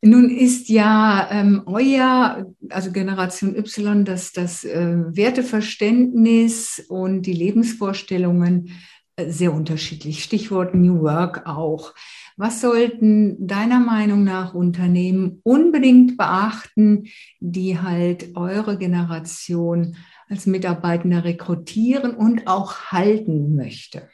Nun 0.00 0.30
ist 0.30 0.68
ja 0.68 1.28
ähm, 1.30 1.62
euer, 1.66 2.46
also 2.70 2.92
Generation 2.92 3.56
Y, 3.56 4.04
das, 4.04 4.32
das 4.32 4.64
äh, 4.64 4.96
Werteverständnis 5.08 6.84
und 6.88 7.22
die 7.22 7.32
Lebensvorstellungen 7.32 8.70
äh, 9.16 9.28
sehr 9.28 9.52
unterschiedlich. 9.52 10.22
Stichwort 10.22 10.74
New 10.74 11.00
Work 11.00 11.46
auch. 11.46 11.94
Was 12.36 12.60
sollten 12.60 13.44
deiner 13.44 13.80
Meinung 13.80 14.22
nach 14.22 14.54
Unternehmen 14.54 15.40
unbedingt 15.42 16.16
beachten, 16.16 17.08
die 17.40 17.80
halt 17.80 18.36
eure 18.36 18.78
Generation 18.78 19.96
als 20.28 20.46
Mitarbeitende 20.46 21.24
rekrutieren 21.24 22.14
und 22.14 22.46
auch 22.46 22.92
halten 22.92 23.56
möchte? 23.56 24.08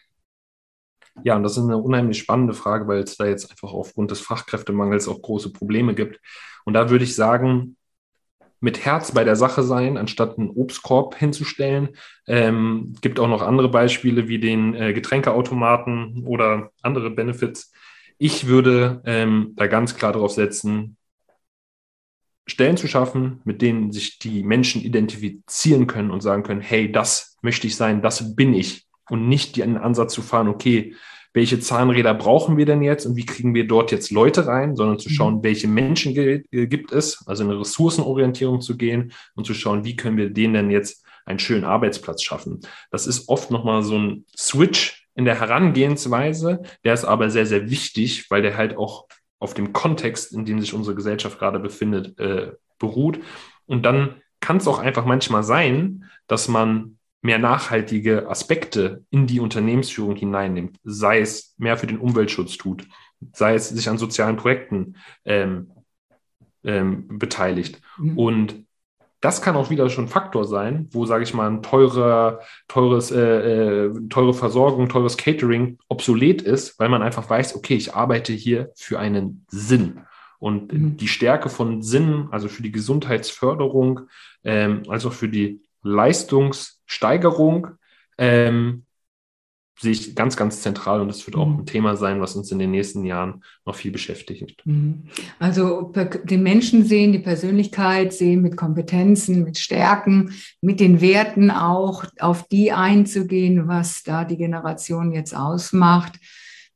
Ja, 1.23 1.37
und 1.37 1.45
das 1.45 1.57
ist 1.57 1.65
eine 1.65 1.79
unheimlich 1.79 2.19
spannende 2.19 2.55
Frage, 2.55 2.89
weil 2.89 3.01
es 3.01 3.17
da 3.17 3.27
jetzt 3.27 3.51
einfach 3.51 3.73
aufgrund 3.73 4.11
des 4.11 4.21
Fachkräftemangels 4.21 5.07
auch 5.09 5.23
große 5.23 5.53
Probleme 5.53 5.95
gibt. 5.95 6.21
Und 6.65 6.75
da 6.75 6.91
würde 6.91 7.05
ich 7.05 7.15
sagen, 7.15 7.77
mit 8.65 8.85
Herz 8.85 9.13
bei 9.13 9.25
der 9.25 9.37
Sache 9.37 9.63
sein, 9.63 9.99
anstatt 9.99 10.39
einen 10.39 10.49
Obstkorb 10.49 11.17
hinzustellen. 11.17 11.91
Ähm, 12.27 12.95
gibt 13.03 13.21
auch 13.21 13.29
noch 13.29 13.43
andere 13.43 13.69
Beispiele 13.69 14.27
wie 14.27 14.39
den 14.39 14.75
äh, 14.75 14.95
Getränkeautomaten 14.95 16.25
oder 16.27 16.71
andere 16.81 17.11
Benefits. 17.11 17.73
Ich 18.17 18.47
würde 18.47 19.03
ähm, 19.05 19.53
da 19.57 19.67
ganz 19.67 19.97
klar 19.97 20.13
darauf 20.13 20.33
setzen, 20.33 20.97
Stellen 22.47 22.77
zu 22.77 22.89
schaffen, 22.89 23.41
mit 23.45 23.63
denen 23.63 23.91
sich 23.91 24.19
die 24.19 24.43
Menschen 24.43 24.83
identifizieren 24.83 25.87
können 25.87 26.11
und 26.11 26.21
sagen 26.21 26.43
können, 26.43 26.61
hey, 26.61 26.91
das 26.91 27.37
möchte 27.43 27.67
ich 27.67 27.77
sein, 27.77 28.03
das 28.03 28.37
bin 28.37 28.55
ich 28.55 28.87
und 29.09 29.29
nicht 29.29 29.57
den 29.57 29.77
Ansatz 29.77 30.13
zu 30.15 30.23
fahren, 30.23 30.49
okay, 30.49 30.95
welche 31.33 31.59
Zahnräder 31.59 32.15
brauchen 32.15 32.57
wir 32.57 32.65
denn 32.65 32.81
jetzt 32.83 33.07
und 33.07 33.17
wie 33.17 33.27
kriegen 33.27 33.55
wir 33.55 33.67
dort 33.67 33.91
jetzt 33.91 34.13
Leute 34.13 34.47
rein, 34.47 34.77
sondern 34.77 35.01
zu 35.01 35.11
schauen, 35.11 35.37
mhm. 35.37 35.43
welche 35.43 35.67
Menschen 35.67 36.15
gibt 36.15 36.93
es, 36.93 37.27
also 37.27 37.43
eine 37.43 37.59
Ressourcenorientierung 37.59 38.61
zu 38.61 38.77
gehen 38.77 39.13
und 39.35 39.45
zu 39.45 39.53
schauen, 39.53 39.85
wie 39.85 39.97
können 39.97 40.17
wir 40.17 40.31
denen 40.31 40.55
denn 40.55 40.71
jetzt 40.71 41.05
einen 41.27 41.41
schönen 41.41 41.65
Arbeitsplatz 41.65 42.23
schaffen. 42.23 42.61
Das 42.91 43.07
ist 43.07 43.29
oft 43.29 43.51
nochmal 43.51 43.83
so 43.83 43.99
ein 43.99 44.27
Switch 44.37 45.07
in 45.17 45.25
der 45.25 45.41
Herangehensweise, 45.41 46.63
der 46.85 46.95
ist 46.95 47.05
aber 47.05 47.31
sehr, 47.31 47.47
sehr 47.47 47.69
wichtig, 47.69 48.31
weil 48.31 48.43
der 48.43 48.57
halt 48.57 48.77
auch 48.77 49.07
auf 49.45 49.55
dem 49.55 49.73
Kontext, 49.73 50.33
in 50.33 50.45
dem 50.45 50.61
sich 50.61 50.75
unsere 50.75 50.97
Gesellschaft 50.97 51.39
gerade 51.39 51.61
befindet, 51.61 52.19
äh, 52.19 52.53
beruht. 52.79 53.21
Und 53.67 53.85
dann 53.85 54.17
kann 54.41 54.57
es 54.57 54.67
auch 54.67 54.79
einfach 54.79 55.05
manchmal 55.05 55.43
sein, 55.45 56.11
dass 56.27 56.49
man 56.49 56.99
mehr 57.23 57.39
nachhaltige 57.39 58.29
Aspekte 58.29 59.05
in 59.11 59.27
die 59.27 59.41
Unternehmensführung 59.41 60.17
hineinnimmt, 60.17 60.79
sei 60.83 61.21
es 61.21 61.55
mehr 61.57 61.79
für 61.79 61.87
den 61.87 61.99
Umweltschutz 61.99 62.57
tut, 62.59 62.87
sei 63.33 63.55
es 63.55 63.69
sich 63.69 63.89
an 63.89 63.97
sozialen 63.97 64.37
Projekten 64.37 64.97
ähm, 65.25 65.71
ähm, 66.65 67.19
beteiligt. 67.19 67.81
Mhm. 67.99 68.19
Und 68.19 68.67
das 69.25 69.41
kann 69.41 69.57
auch 69.57 69.71
wieder 69.71 69.89
schon 69.89 70.05
ein 70.05 70.09
Faktor 70.09 70.45
sein, 70.45 70.87
wo, 70.91 71.07
sage 71.07 71.25
ich 71.25 71.33
mal, 71.33 71.49
ein 71.49 71.63
teurer, 71.63 72.41
teures, 72.69 73.11
äh, 73.11 73.87
äh, 73.87 74.09
teure 74.11 74.35
Versorgung, 74.35 74.91
teures 74.91 75.17
Catering 75.17 75.79
obsolet 75.89 76.43
ist, 76.43 76.79
weil 76.79 76.91
man 76.91 77.03
einfach 77.03 77.31
weiß, 77.31 77.57
okay, 77.57 77.75
ich 77.75 77.95
arbeite 77.95 78.35
hier 78.35 78.71
für 78.77 78.99
einen 78.99 79.47
Sinn. 79.49 80.01
Und 80.39 80.75
mhm. 80.75 80.99
die 80.99 81.09
Stärke 81.09 81.49
von 81.49 81.81
Sinn, 81.81 82.29
also 82.33 82.49
für 82.49 82.63
die 82.63 82.73
Gesundheitsförderung, 82.73 84.01
ähm, 84.45 84.83
als 84.89 85.07
auch 85.07 85.15
für 85.15 85.31
die 85.31 85.63
Leistungssteigerung 85.83 87.69
ähm, 88.19 88.84
sehe 89.81 89.93
ich 89.93 90.15
ganz, 90.15 90.37
ganz 90.37 90.63
zentral 90.63 91.01
und 91.01 91.09
das 91.09 91.27
wird 91.27 91.37
auch 91.37 91.47
mhm. 91.47 91.61
ein 91.61 91.67
Thema 91.67 91.97
sein, 91.97 92.21
was 92.21 92.37
uns 92.37 92.51
in 92.53 92.59
den 92.59 92.71
nächsten 92.71 93.05
Jahren 93.05 93.43
noch 93.67 93.75
viel 93.75 93.91
beschäftigt. 93.91 94.63
Mhm. 94.65 95.05
Also 95.39 95.93
den 96.25 96.43
Menschen 96.43 96.85
sehen, 96.85 97.13
die 97.13 97.19
Persönlichkeit 97.19 98.13
sehen 98.13 98.41
mit 98.41 98.57
Kompetenzen, 98.57 99.43
mit 99.45 99.59
Stärken, 99.59 100.33
mit 100.61 100.81
den 100.81 101.01
Werten 101.01 101.51
auch, 101.51 102.05
auf 102.21 102.47
die 102.49 102.73
einzugehen, 102.73 103.67
was 103.67 104.03
da 104.03 104.25
die 104.25 104.37
Generation 104.37 105.13
jetzt 105.13 105.35
ausmacht, 105.35 106.21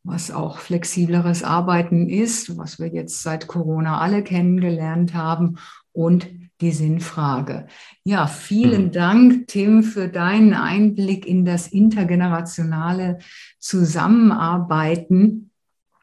was 0.03 0.31
auch 0.31 0.59
flexibleres 0.59 1.45
Arbeiten 1.45 2.09
ist, 2.09 2.57
was 2.57 2.79
wir 2.79 2.89
jetzt 2.89 3.23
seit 3.23 3.47
Corona 3.47 4.01
alle 4.01 4.25
kennengelernt 4.25 5.15
haben 5.15 5.59
und 5.93 6.29
die 6.61 6.73
Sinnfrage. 6.73 7.67
Ja, 8.05 8.27
vielen 8.27 8.87
mhm. 8.87 8.93
Dank, 8.93 9.49
Tim, 9.49 9.83
für 9.83 10.09
deinen 10.09 10.55
Einblick 10.55 11.27
in 11.27 11.45
das 11.45 11.69
intergenerationale 11.69 13.19
Zusammenarbeiten 13.59 15.51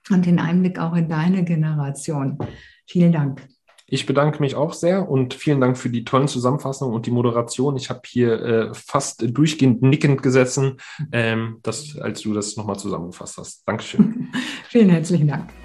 und 0.09 0.25
den 0.25 0.39
Einblick 0.39 0.79
auch 0.79 0.95
in 0.95 1.09
deine 1.09 1.43
Generation. 1.43 2.37
Vielen 2.87 3.11
Dank. 3.11 3.47
Ich 3.87 4.07
bedanke 4.07 4.39
mich 4.39 4.55
auch 4.55 4.73
sehr 4.73 5.09
und 5.09 5.35
vielen 5.35 5.61
Dank 5.61 5.77
für 5.77 5.89
die 5.89 6.03
tollen 6.03 6.27
Zusammenfassungen 6.27 6.95
und 6.95 7.05
die 7.05 7.11
Moderation. 7.11 7.77
Ich 7.77 7.89
habe 7.91 8.01
hier 8.05 8.41
äh, 8.41 8.73
fast 8.73 9.23
durchgehend 9.37 9.83
nickend 9.83 10.23
gesessen, 10.23 10.77
ähm, 11.11 11.59
das, 11.61 11.95
als 11.99 12.21
du 12.21 12.33
das 12.33 12.57
nochmal 12.57 12.79
zusammengefasst 12.79 13.37
hast. 13.37 13.67
Dankeschön. 13.67 14.29
vielen 14.69 14.89
herzlichen 14.89 15.27
Dank. 15.27 15.64